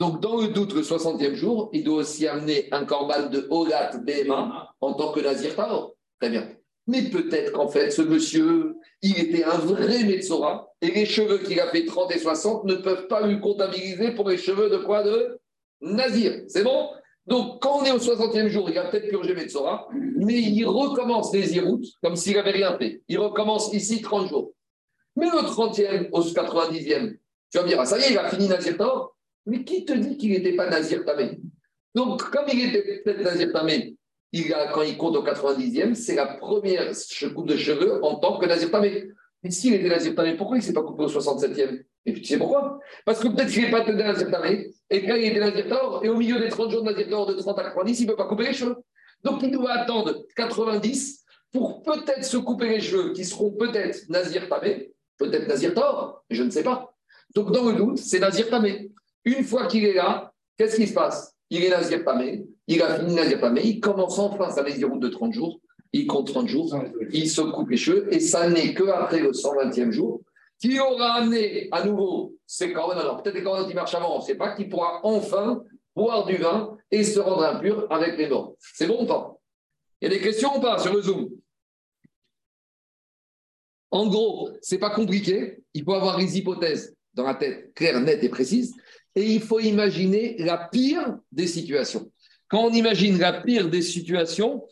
[0.00, 3.96] Donc, dans le doute, le 60e jour, il doit aussi amener un corban de Olat
[3.98, 5.94] Bema en tant que Nazir Taor.
[6.20, 6.48] Très bien.
[6.86, 11.60] Mais peut-être qu'en fait, ce monsieur, il était un vrai Metzora, et les cheveux qu'il
[11.60, 15.02] a fait 30 et 60 ne peuvent pas lui comptabiliser pour les cheveux de quoi
[15.02, 15.38] De
[15.80, 16.42] Nazir.
[16.48, 16.90] C'est bon?
[17.26, 21.32] Donc, quand on est au 60e jour, il a peut-être purgé Metzora, mais il recommence
[21.34, 23.02] les Iroutes comme s'il n'avait rien fait.
[23.06, 24.52] Il recommence ici 30 jours.
[25.14, 27.16] Mais le 30e au 90e,
[27.50, 28.92] tu vas me dire, ah, ça y est, il a fini Nazir Tamé.
[29.44, 31.38] Mais qui te dit qu'il n'était pas Nazir Tamé
[31.94, 33.96] Donc, comme il était peut-être Nazir Tamé,
[34.32, 36.92] il a, quand il compte au 90e, c'est la première
[37.34, 39.08] coupe de cheveux en tant que Nazir Tamé.
[39.42, 42.22] Mais s'il était Nazir Tamé, pourquoi il ne s'est pas coupé au 67e Et puis
[42.22, 42.80] tu sais pourquoi?
[43.04, 45.66] Parce que peut-être qu'il n'est pas Nazir Tamé, et qu'il était Nazir
[46.02, 48.16] et au milieu des 30 jours de Nazir de 30 à 90, il ne peut
[48.16, 48.76] pas couper les cheveux.
[49.22, 54.48] Donc il doit attendre 90 pour peut-être se couper les cheveux, qui seront peut-être Nazir
[54.48, 56.94] Tamé, peut-être Nazir Taor, je ne sais pas.
[57.34, 58.90] Donc dans le doute, c'est Nazir Tamé.
[59.26, 61.34] Une fois qu'il est là, qu'est-ce qui se passe?
[61.50, 65.08] Il est Nazir Tamé, il a fini Nazir mais il commence enfin sa route de
[65.08, 65.60] 30 jours,
[65.92, 66.74] il compte 30 jours,
[67.12, 70.22] il se coupe les cheveux, et ça n'est qu'après le 120e jour,
[70.58, 74.18] qui aura amené à nouveau ses cornes, alors peut-être les cornes qui marchent avant, on
[74.18, 75.62] ne sait pas, qui pourra enfin
[75.94, 78.54] boire du vin et se rendre impur avec les morts.
[78.58, 79.36] C'est bon ou pas?
[80.00, 81.30] Il y a des questions ou pas sur le Zoom?
[83.90, 88.00] En gros, ce n'est pas compliqué, il faut avoir des hypothèses dans la tête claires,
[88.00, 88.74] nettes et précises,
[89.14, 92.10] et il faut imaginer la pire des situations.
[92.48, 94.66] Quand on imagine la pire des situations,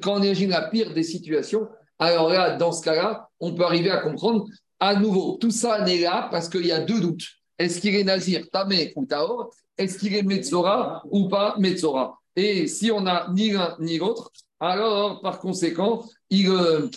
[0.00, 1.68] quand on imagine la pire des situations,
[1.98, 4.46] alors là, dans ce cas-là, on peut arriver à comprendre
[4.82, 5.36] à nouveau.
[5.40, 7.24] Tout ça n'est là parce qu'il y a deux doutes.
[7.56, 9.54] Est-ce qu'il est Nazir, Tamé ou Taor?
[9.78, 12.18] Est-ce qu'il est Metzora ou pas Metzora?
[12.34, 16.48] Et si on n'a ni l'un ni l'autre, alors par conséquent, il.
[16.48, 16.88] Euh,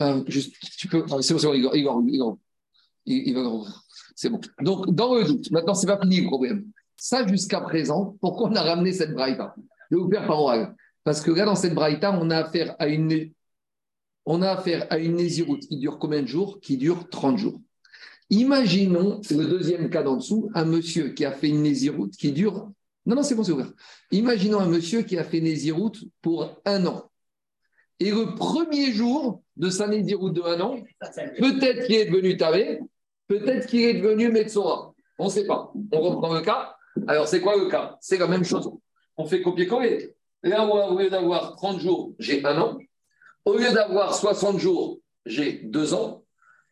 [0.00, 0.22] euh,
[0.78, 1.04] tu peux.
[1.20, 3.68] C'est bon, c'est bon, Igor, Igor,
[4.14, 4.40] C'est bon.
[4.60, 6.66] Donc, dans le doute, maintenant, c'est pas fini le problème.
[6.96, 9.56] Ça, jusqu'à présent, pourquoi on a ramené cette braïta?
[9.90, 10.76] Je vais vous faire par oral.
[11.02, 13.32] Parce que là, dans cette braïta, on a affaire à une,
[14.26, 16.60] on a affaire à une qui dure combien de jours?
[16.60, 17.60] Qui dure 30 jours.
[18.28, 22.68] Imaginons le deuxième cas d'en dessous, un monsieur qui a fait une nésiroute qui dure
[23.06, 23.72] Non, non, c'est bon, c'est ouvert.
[24.10, 27.08] Imaginons un monsieur qui a fait Nézirout pour un an.
[28.00, 30.76] Et le premier jour de sa Nézirout de un an,
[31.38, 32.80] peut-être qu'il est devenu Tavé,
[33.28, 34.92] peut-être qu'il est devenu Metsora.
[35.18, 35.72] On ne sait pas.
[35.92, 36.74] On reprend le cas.
[37.06, 37.96] Alors, c'est quoi le cas?
[38.00, 38.70] C'est la même chose.
[39.16, 40.14] On fait copier-coller.
[40.42, 42.78] Là, au lieu d'avoir 30 jours, j'ai un an.
[43.46, 46.24] Au lieu d'avoir 60 jours, j'ai deux ans.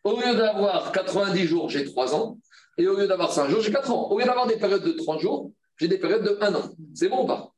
[0.03, 2.37] Au lieu d'avoir 90 jours, j'ai trois ans.
[2.77, 4.11] Et au lieu d'avoir 5 jours, j'ai 4 ans.
[4.11, 6.69] Au lieu d'avoir des périodes de 30 jours, j'ai des périodes de 1 an.
[6.93, 7.53] C'est bon ou pas?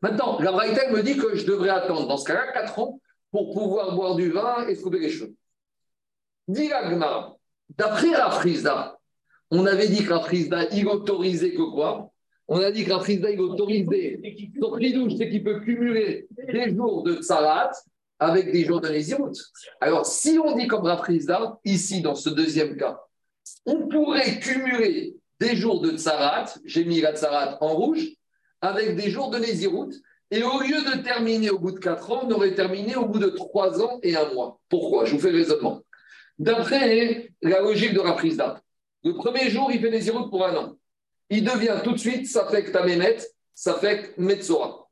[0.00, 3.00] Maintenant, la Braïta me dit que je devrais attendre, dans ce cas-là, 4 ans
[3.30, 5.34] pour pouvoir boire du vin et se couper les cheveux.
[6.48, 6.70] Dis
[7.68, 8.98] d'après Rafrizda,
[9.50, 12.10] on avait dit que Rafrizda, il autorisait que quoi?
[12.48, 14.20] On a dit que Rafrizda, il autorisait.
[14.58, 17.72] Son ridouche, c'est qu'il peut cumuler des jours de tsarat
[18.18, 19.34] avec des jours de Nézirut.
[19.80, 23.00] Alors, si on dit comme Rafrizda, ici, dans ce deuxième cas,
[23.64, 28.08] on pourrait cumuler des jours de tsarat, j'ai mis la tsarat en rouge,
[28.60, 29.92] avec des jours de Nézirut,
[30.30, 33.18] et au lieu de terminer au bout de 4 ans, on aurait terminé au bout
[33.18, 34.58] de 3 ans et un mois.
[34.68, 35.04] Pourquoi?
[35.04, 35.82] Je vous fais le raisonnement.
[36.38, 38.60] D'après la logique de Raprizda,
[39.04, 40.76] le premier jour, il fait Nézirut pour un an.
[41.30, 43.18] Il devient tout de suite, ça fait que Tamémet,
[43.54, 44.88] ça fait que Metzora.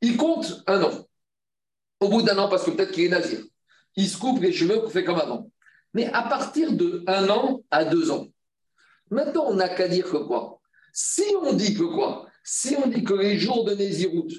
[0.00, 1.06] Il compte un an.
[2.02, 3.38] Au bout d'un an, parce que peut-être qu'il est nazir.
[3.94, 5.48] Il se coupe les cheveux, fait comme avant.
[5.94, 8.26] Mais à partir de un an à deux ans,
[9.08, 10.60] maintenant, on n'a qu'à dire que quoi?
[10.92, 12.26] Si on dit que quoi?
[12.42, 14.34] Si on dit que les jours de Nézirut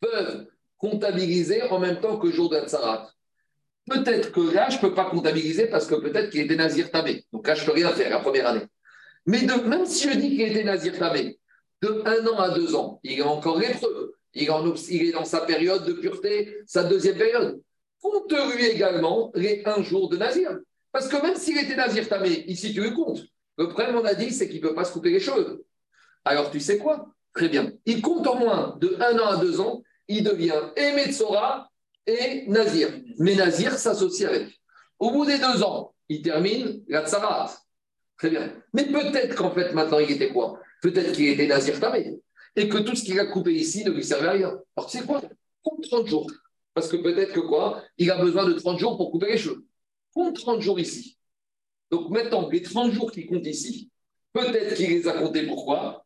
[0.00, 0.46] peuvent
[0.78, 3.10] comptabiliser en même temps que le jour d'Atsarat,
[3.90, 7.26] peut-être que là, je ne peux pas comptabiliser parce que peut-être qu'il était Nazir Tamé.
[7.30, 8.66] Donc là, je ne peux rien faire la première année.
[9.26, 11.38] Mais même si je dis qu'il était Nazir Tamé,
[11.82, 14.14] de un an à deux ans, il est encore lépreux.
[14.34, 17.60] Il est dans sa période de pureté, sa deuxième période.
[18.00, 20.58] Compte lui également les un jour de Nazir.
[20.90, 23.22] Parce que même s'il était Nazir Tamé, ici tu le comptes.
[23.58, 25.64] Le problème, on a dit, c'est qu'il ne peut pas se couper les cheveux.
[26.24, 27.06] Alors tu sais quoi?
[27.34, 27.72] Très bien.
[27.86, 31.70] Il compte au moins de un an à deux ans, il devient Emetzora
[32.06, 32.88] et Nazir.
[33.18, 34.60] Mais Nazir s'associe avec.
[34.98, 37.52] Au bout des deux ans, il termine la Tsarat.
[38.18, 38.52] Très bien.
[38.72, 40.60] Mais peut-être qu'en fait, maintenant, il était quoi?
[40.80, 42.20] Peut-être qu'il était Nazir Tamé.
[42.56, 44.58] Et que tout ce qu'il a coupé ici ne lui servait à rien.
[44.76, 45.22] Alors, c'est quoi?
[45.62, 46.30] Compte 30 jours.
[46.74, 47.82] Parce que peut-être que quoi?
[47.98, 49.66] Il a besoin de 30 jours pour couper les cheveux
[50.12, 51.18] compte 30 jours ici.
[51.90, 53.90] Donc maintenant, les 30 jours qu'il compte ici,
[54.32, 56.04] peut-être qu'il les a comptés pourquoi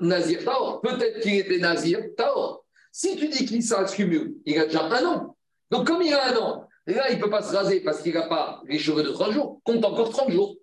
[0.00, 0.80] Nazir Taor.
[0.80, 2.64] Peut-être qu'il était Nazir Taor.
[2.92, 5.36] Si tu dis qu'il s'accumule, il a déjà un an.
[5.70, 8.14] Donc comme il a un an, là, il ne peut pas se raser parce qu'il
[8.14, 10.56] n'a pas les cheveux de 30 jours, compte encore 30 jours.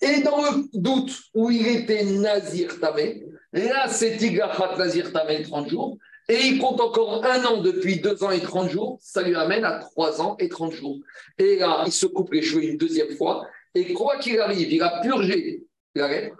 [0.00, 5.68] Et dans le doute où il était Nazir Tamé, là, c'est Tigrachat Nazir Tamé 30
[5.68, 5.98] jours.
[6.30, 9.64] Et il compte encore un an depuis deux ans et 30 jours, ça lui amène
[9.64, 10.98] à trois ans et 30 jours.
[11.38, 14.82] Et là, il se coupe les cheveux une deuxième fois, et quoi qu'il arrive, il
[14.82, 15.62] a purgé
[15.94, 16.36] la lèpre,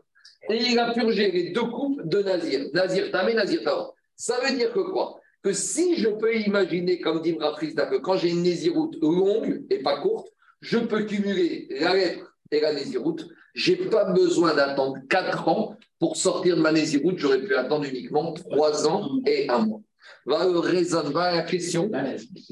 [0.51, 3.95] et il a purgé les deux coupes de Nazir, Nazir Tamé, Nazir Taor.
[4.15, 5.21] Ça veut dire que quoi?
[5.43, 9.79] Que si je peux imaginer, comme dit Mrafrizda, que quand j'ai une Nésiroute longue et
[9.79, 10.29] pas courte,
[10.61, 15.77] je peux cumuler la lèpre et la Nésiroute, je n'ai pas besoin d'attendre quatre ans
[15.99, 19.81] pour sortir de ma Néziroute, j'aurais pu attendre uniquement trois ans et un mois.
[20.27, 21.91] Va raisonne, va la question.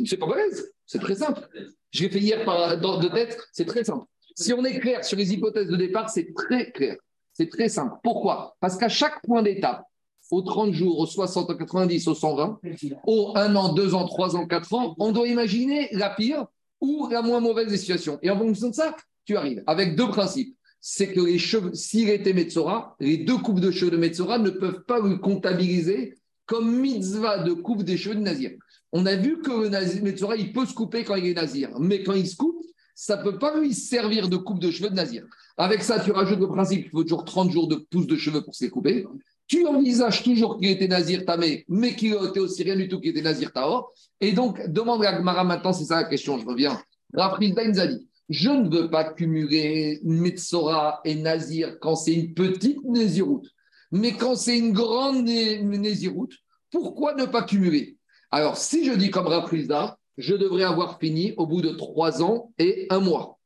[0.05, 1.49] C'est pas balèze, c'est très simple.
[1.91, 4.05] Je l'ai fait hier par, de tête, c'est très simple.
[4.35, 6.97] Si on est clair sur les hypothèses de départ, c'est très clair.
[7.33, 7.95] C'est très simple.
[8.03, 8.57] Pourquoi?
[8.61, 9.83] Parce qu'à chaque point d'étape,
[10.31, 12.61] aux 30 jours, aux 60, aux 90, aux 120,
[13.07, 16.47] aux 1 an, 2 ans, 3 ans, 4 ans, on doit imaginer la pire
[16.81, 18.19] ou la moins mauvaise des situations.
[18.23, 20.57] Et en fonction de ça, tu arrives avec deux principes
[20.89, 24.51] c'est que les cheveux, s'il était Metzora, les deux coupes de cheveux de Metzora ne
[24.51, 26.15] peuvent pas le comptabiliser
[26.47, 28.53] comme mitzvah de coupe des cheveux de Nazir.
[28.93, 32.05] On a vu que le Metzora, il peut se couper quand il est Nazir, mais
[32.05, 32.65] quand il se coupe,
[32.95, 35.27] ça ne peut pas lui servir de coupe de cheveux de Nazir.
[35.57, 38.43] Avec ça, tu rajoutes le principe qu'il faut toujours 30 jours de pouce de cheveux
[38.43, 39.05] pour se couper.
[39.49, 43.11] Tu envisages toujours qu'il était Nazir Tamé, mais qu'il était aussi rien du tout qu'il
[43.11, 43.93] était Nazir Taor.
[44.21, 46.81] Et donc, demande à Gmara maintenant, c'est ça la question, je reviens.
[47.17, 53.49] A dit je ne veux pas cumuler Metsora et Nazir quand c'est une petite Néziroute.
[53.93, 56.35] Mais quand c'est une grande Néziroute,
[56.71, 57.97] pourquoi ne pas cumuler?
[58.31, 62.53] Alors, si je dis comme Raprizda, je devrais avoir fini au bout de trois ans
[62.59, 63.39] et un mois.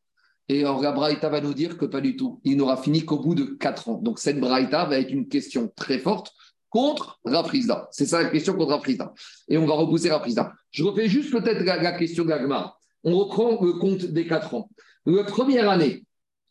[0.48, 2.40] Et alors, la va nous dire que pas du tout.
[2.42, 4.00] Il n'aura fini qu'au bout de quatre ans.
[4.02, 6.32] Donc, cette Braïta va être une question très forte
[6.70, 7.88] contre Raprizda.
[7.92, 9.12] C'est ça la question contre Raprizda.
[9.48, 10.52] Et on va repousser Raprizda.
[10.70, 14.70] Je refais juste peut-être la, question d'Agmar on reprend le compte des quatre ans.
[15.07, 16.05] La première année,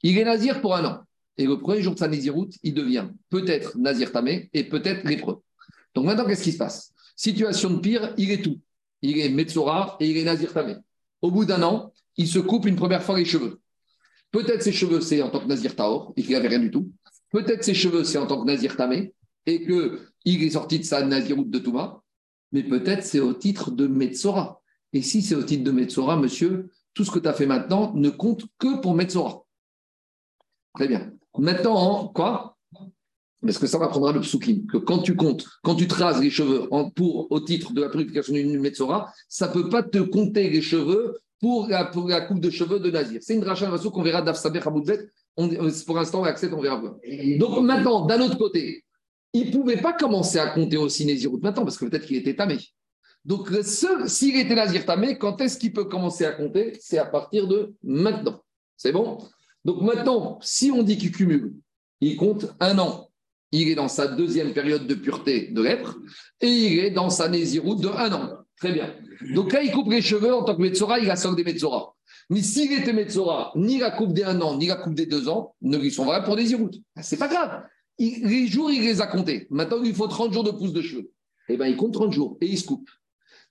[0.03, 0.99] il est nazir pour un an.
[1.37, 5.41] Et le premier jour de sa naziroute, il devient peut-être nazir tamé et peut-être lépreux.
[5.95, 6.91] Donc maintenant, qu'est-ce qui se passe?
[7.15, 8.59] Situation de pire, il est tout.
[9.01, 10.75] Il est Metzora et il est nazir tamé.
[11.21, 13.59] Au bout d'un an, il se coupe une première fois les cheveux.
[14.31, 16.91] Peut-être ses cheveux, c'est en tant que nazir taor et qu'il n'avait rien du tout.
[17.31, 19.13] Peut-être ses cheveux, c'est en tant que nazir tamé
[19.45, 22.01] et qu'il est sorti de sa Naziroute de Touma,
[22.51, 24.58] mais peut-être c'est au titre de Metzora.
[24.93, 27.93] Et si c'est au titre de Metzora, monsieur, tout ce que tu as fait maintenant
[27.93, 29.43] ne compte que pour Metzora.
[30.75, 31.11] Très bien.
[31.37, 32.57] Maintenant, quoi?
[33.41, 36.67] Parce que ça m'apprendra le psukim, que quand tu comptes, quand tu traces les cheveux
[36.95, 40.61] pour, au titre de la purification d'une Metzora, ça ne peut pas te compter les
[40.61, 43.21] cheveux pour la, coupe de cheveux de Nazir.
[43.23, 45.09] C'est une dracha qu'on verra d'Afsaber Hamoudbet.
[45.85, 46.81] Pour l'instant, on accepte, on verra.
[47.37, 48.83] Donc maintenant, d'un autre côté,
[49.33, 52.35] il ne pouvait pas commencer à compter aussi Nézirut maintenant, parce que peut-être qu'il était
[52.35, 52.57] tamé.
[53.25, 56.77] Donc, s'il était Nazir tamé, quand est-ce qu'il peut commencer à compter?
[56.79, 58.41] C'est à partir de maintenant.
[58.77, 59.19] C'est bon?
[59.65, 61.53] Donc maintenant, si on dit qu'il cumule,
[62.01, 63.09] il compte un an.
[63.51, 65.97] Il est dans sa deuxième période de pureté de lèpre
[66.39, 68.37] et il est dans sa Nézirut de un an.
[68.57, 68.93] Très bien.
[69.33, 71.93] Donc là, il coupe les cheveux en tant que Metzora, il a sorti des Metzora.
[72.29, 75.27] Mais s'il était Metzora, ni la coupe des un an, ni la coupe des deux
[75.27, 76.71] ans, ne lui sont vrais pour des Zirut.
[77.01, 77.63] C'est pas grave.
[77.97, 79.47] les jours, il les a comptés.
[79.49, 81.11] Maintenant, il faut 30 jours de pouce de cheveux.
[81.49, 82.89] Eh bien, il compte 30 jours et il se coupe.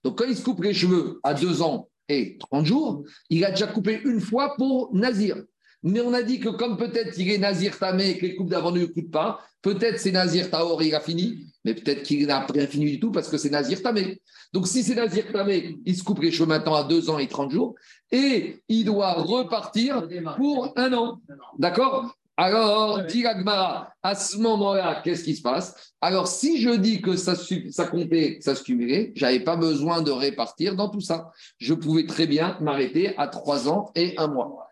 [0.04, 3.50] Donc, quand il se coupe les cheveux à deux ans et 30 jours, il a
[3.50, 5.36] déjà coupé une fois pour Nazir.
[5.82, 8.50] Mais on a dit que comme peut-être il est Nazir Tamé et que les coupes
[8.50, 12.26] d'avant ne le coupent pas, peut-être c'est Nazir Taor, il a fini, mais peut-être qu'il
[12.26, 14.20] n'a rien fini du tout parce que c'est Nazir Tamé.
[14.52, 17.28] Donc si c'est Nazir Tamé, il se coupe les cheveux maintenant à deux ans et
[17.28, 17.76] 30 jours
[18.10, 21.20] et il doit repartir pour un an.
[21.58, 22.16] D'accord?
[22.38, 25.92] Alors, dit à ce moment-là, qu'est-ce qui se passe?
[26.00, 30.02] Alors, si je dis que ça, ça comptait, ça se cumulait, je n'avais pas besoin
[30.02, 31.32] de répartir dans tout ça.
[31.58, 34.68] Je pouvais très bien m'arrêter à trois ans et un mois.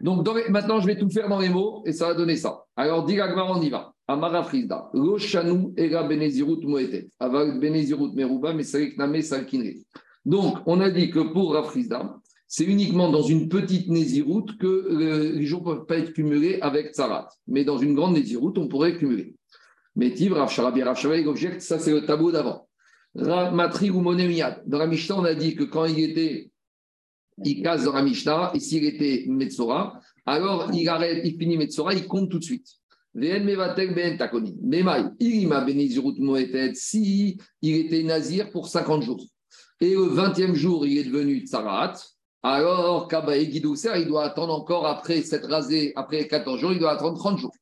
[0.00, 2.64] Donc, maintenant, je vais tout faire dans les mots et ça va donner ça.
[2.76, 3.92] Alors, dit on y va.
[4.08, 4.88] Amara Frisda.
[4.94, 7.10] Roshanu era benezirut moetet.
[7.20, 8.64] Aval benezirut meruba, mais
[8.96, 9.84] name salkinre.
[10.24, 12.16] Donc, on a dit que pour Rafrizda,
[12.48, 16.58] c'est uniquement dans une petite Néziroute que euh, les jours ne peuvent pas être cumulés
[16.60, 17.28] avec Tsarat.
[17.48, 19.34] Mais dans une grande Néziroute, on pourrait cumuler.
[19.96, 22.68] Mais Tiv, Rav Sharabi, Rav objecte, ça c'est le tableau d'avant.
[23.14, 24.62] Matri ou Monemiad.
[24.66, 26.50] Dans la Mishnah, on a dit que quand il était,
[27.44, 31.94] il casse dans la Mishnah, et s'il était Metzora, alors il arrête, il finit Metzora,
[31.94, 32.68] il compte tout de suite.
[36.74, 39.24] Si il était nazir pour 50 jours,
[39.80, 41.94] et le 20e jour, il est devenu tsarat,
[42.52, 46.92] alors, Kabae Guidousser, il doit attendre encore après cette rasée, après 14 jours, il doit
[46.92, 47.54] attendre 30 jours.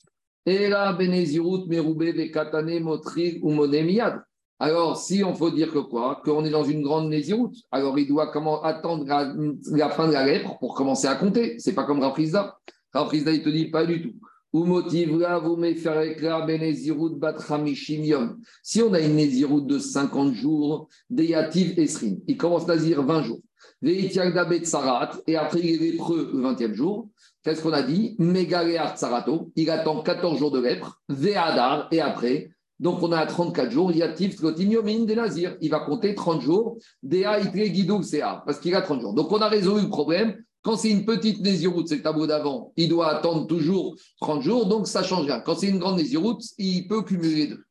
[0.44, 4.22] Et là, Benezirut, Merube, Bekatane, Motri ou Monemiad.
[4.58, 6.20] Alors, si on faut dire que quoi?
[6.22, 10.26] Qu'on est dans une grande Nézirut, alors il doit comment, attendre la, fin de la
[10.26, 11.58] lèpre pour commencer à compter.
[11.58, 12.58] C'est pas comme Rafrizda.
[12.92, 14.14] Rafrizda, il te dit pas du tout.
[14.52, 18.38] Ou motivra, vous me faire Benezirut, Batramishimium.
[18.62, 23.22] Si on a une Nézirut de 50 jours, Deyativ Esrin, il commence à dire 20
[23.22, 23.40] jours
[23.82, 27.08] et après il est lépreux le 20e jour.
[27.42, 28.16] Qu'est-ce qu'on a dit?
[28.18, 32.50] Tsarato, il attend 14 jours de lèpre, Ve'adar, et après,
[32.80, 37.70] donc on a 34 jours, Yatif des Nazir, il va compter 30 jours, Dea Itre
[37.70, 39.14] Guidou Sea, parce qu'il a 30 jours.
[39.14, 40.36] Donc on a résolu le problème.
[40.62, 44.66] Quand c'est une petite Nésiroute, c'est le tableau d'avant, il doit attendre toujours 30 jours,
[44.66, 45.40] donc ça change rien.
[45.40, 47.64] Quand c'est une grande Nésiroute, il peut cumuler deux.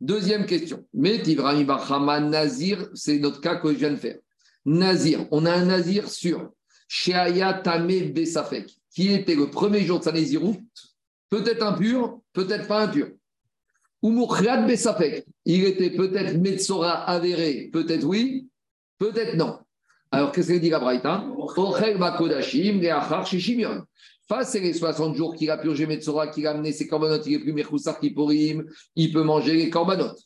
[0.00, 0.84] Deuxième question.
[0.94, 1.22] Mais
[2.20, 4.18] Nazir, c'est notre cas que je viens de faire.
[4.66, 5.26] Nazir.
[5.30, 6.50] On a un Nazir sur
[6.88, 10.60] Sheaya Tame Besafek, qui était le premier jour de sa Naziroute,
[11.30, 13.08] peut-être impur, peut-être pas impur.
[14.02, 14.26] Ou
[14.66, 18.48] Besafek, il était peut-être Metsora avéré, peut-être oui,
[18.98, 19.58] peut-être non.
[20.10, 21.24] Alors, qu'est-ce qu'il dit la Braïta?
[24.28, 27.38] Face les 60 jours qu'il a purgé Metsora, qu'il a amené ses corbanotes, il est
[27.38, 28.64] plus Mechoussar Kipporim,
[28.96, 30.25] il peut manger les corbanotes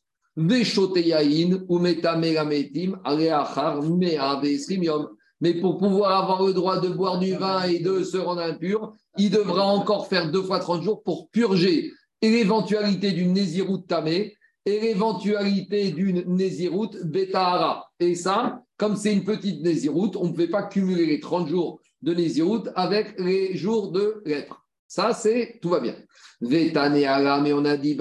[5.40, 8.94] mais pour pouvoir avoir le droit de boire du vin et de se rendre impur,
[9.16, 14.80] il devra encore faire deux fois 30 jours pour purger l'éventualité d'une Néziroute tamé et
[14.80, 17.88] l'éventualité d'une Néziroute Betahara.
[17.98, 21.80] Et ça, comme c'est une petite Néziroute, on ne peut pas cumuler les 30 jours
[22.02, 24.66] de Néziroute avec les jours de lèpre.
[24.86, 25.96] Ça, c'est tout va bien.
[26.42, 27.96] mais on a dit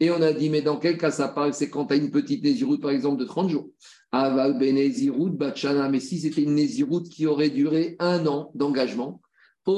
[0.00, 1.52] et on a dit, mais dans quel cas ça parle?
[1.52, 3.68] C'est quand tu as une petite Néziroute, par exemple, de 30 jours.
[4.10, 9.20] Aval Benezirut, Bachana, mais si c'était une Néziroute qui aurait duré un an d'engagement,
[9.66, 9.74] il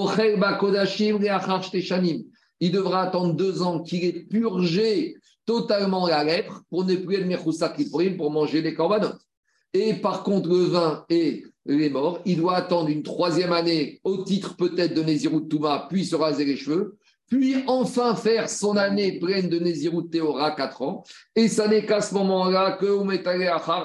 [2.71, 7.75] devra attendre deux ans qu'il ait purgé totalement la lèpre pour ne plus être Mechoussa
[8.17, 9.27] pour manger les corbanotes.
[9.75, 14.23] Et par contre, le vin et les morts, il doit attendre une troisième année au
[14.23, 16.97] titre peut-être de Nézirut Touma, puis se raser les cheveux,
[17.33, 21.03] puis enfin faire son année pleine de Nézirut Théora, 4 ans,
[21.35, 22.85] et ça n'est qu'à ce moment-là que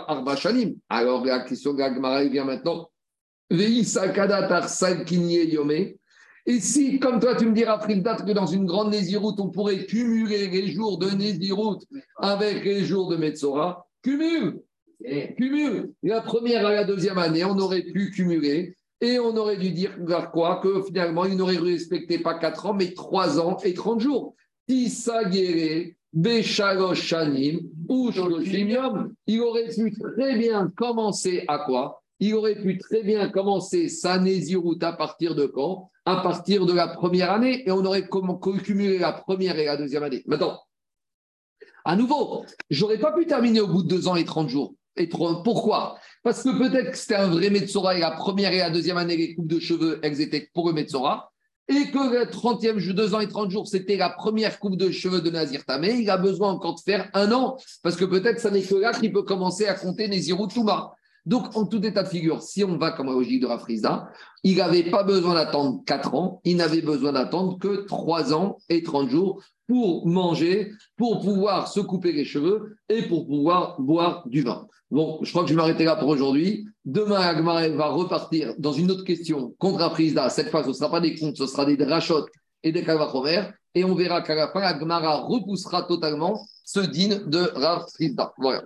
[0.09, 0.75] Arba Shanim.
[0.89, 2.89] Alors la question de la vient maintenant.
[3.49, 3.83] Et
[6.59, 10.49] si, comme toi, tu me diras, date que dans une grande Néziroute, on pourrait cumuler
[10.49, 11.85] les jours de Néziroute
[12.17, 14.59] avec les jours de Metzora, cumule,
[15.37, 15.93] cumule.
[16.03, 19.95] La première à la deuxième année, on aurait pu cumuler et on aurait dû dire
[20.31, 24.35] quoi Que finalement, il n'aurait respecté pas 4 ans, mais 3 ans et 30 jours.
[24.67, 32.01] Tisagere, Beshaloshanim, ou il aurait pu très bien commencer à quoi?
[32.19, 35.91] Il aurait pu très bien commencer sa Néziroute à partir de quand?
[36.05, 38.07] À partir de la première année, et on aurait
[38.63, 40.23] cumulé la première et la deuxième année.
[40.25, 40.59] Maintenant,
[41.85, 44.73] à nouveau, j'aurais pas pu terminer au bout de 2 ans et 30 jours.
[44.95, 45.99] Et pourquoi?
[46.27, 49.15] Parce que peut-être que c'était un vrai Metzora et la première et la deuxième année,
[49.15, 51.31] les coupes de cheveux, elles étaient pour le Metzora.
[51.69, 55.21] Et que le 30e, 2 ans et 30 jours, c'était la première coupe de cheveux
[55.21, 55.93] de Nazir Tamé.
[56.01, 57.55] Il a besoin encore de faire un an.
[57.81, 60.96] Parce que peut-être ça n'est que là qu'il peut commencer à compter Nézirou Touma.
[61.27, 64.09] Donc, en tout état de figure, si on va comme la logique de Rafriza,
[64.43, 68.81] il n'avait pas besoin d'attendre 4 ans, il n'avait besoin d'attendre que 3 ans et
[68.81, 74.41] 30 jours pour manger, pour pouvoir se couper les cheveux et pour pouvoir boire du
[74.41, 74.67] vin.
[74.89, 76.65] Bon, je crois que je vais m'arrêter là pour aujourd'hui.
[76.85, 80.29] Demain, Agmar va repartir dans une autre question contre Aprisda.
[80.29, 82.29] Cette fois, ce ne sera pas des comptes, ce sera des drachotes
[82.63, 83.49] et des Kalvachomer.
[83.75, 87.85] Et on verra qu'à la fin, Agmara repoussera totalement ce din de Rav
[88.37, 88.63] Voilà.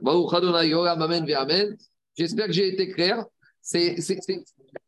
[2.18, 3.26] J'espère que j'ai été clair.
[3.62, 3.96] C'est,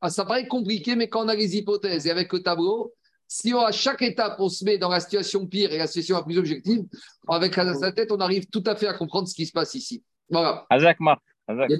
[0.01, 2.93] ah, ça paraît compliqué, mais quand on a les hypothèses et avec le tableau,
[3.27, 6.23] si à chaque étape, on se met dans la situation pire et la situation la
[6.23, 6.83] plus objective,
[7.27, 10.03] avec sa tête, on arrive tout à fait à comprendre ce qui se passe ici.
[10.29, 10.65] Voilà.
[10.69, 11.21] Azak Marc.
[11.47, 11.71] Azak.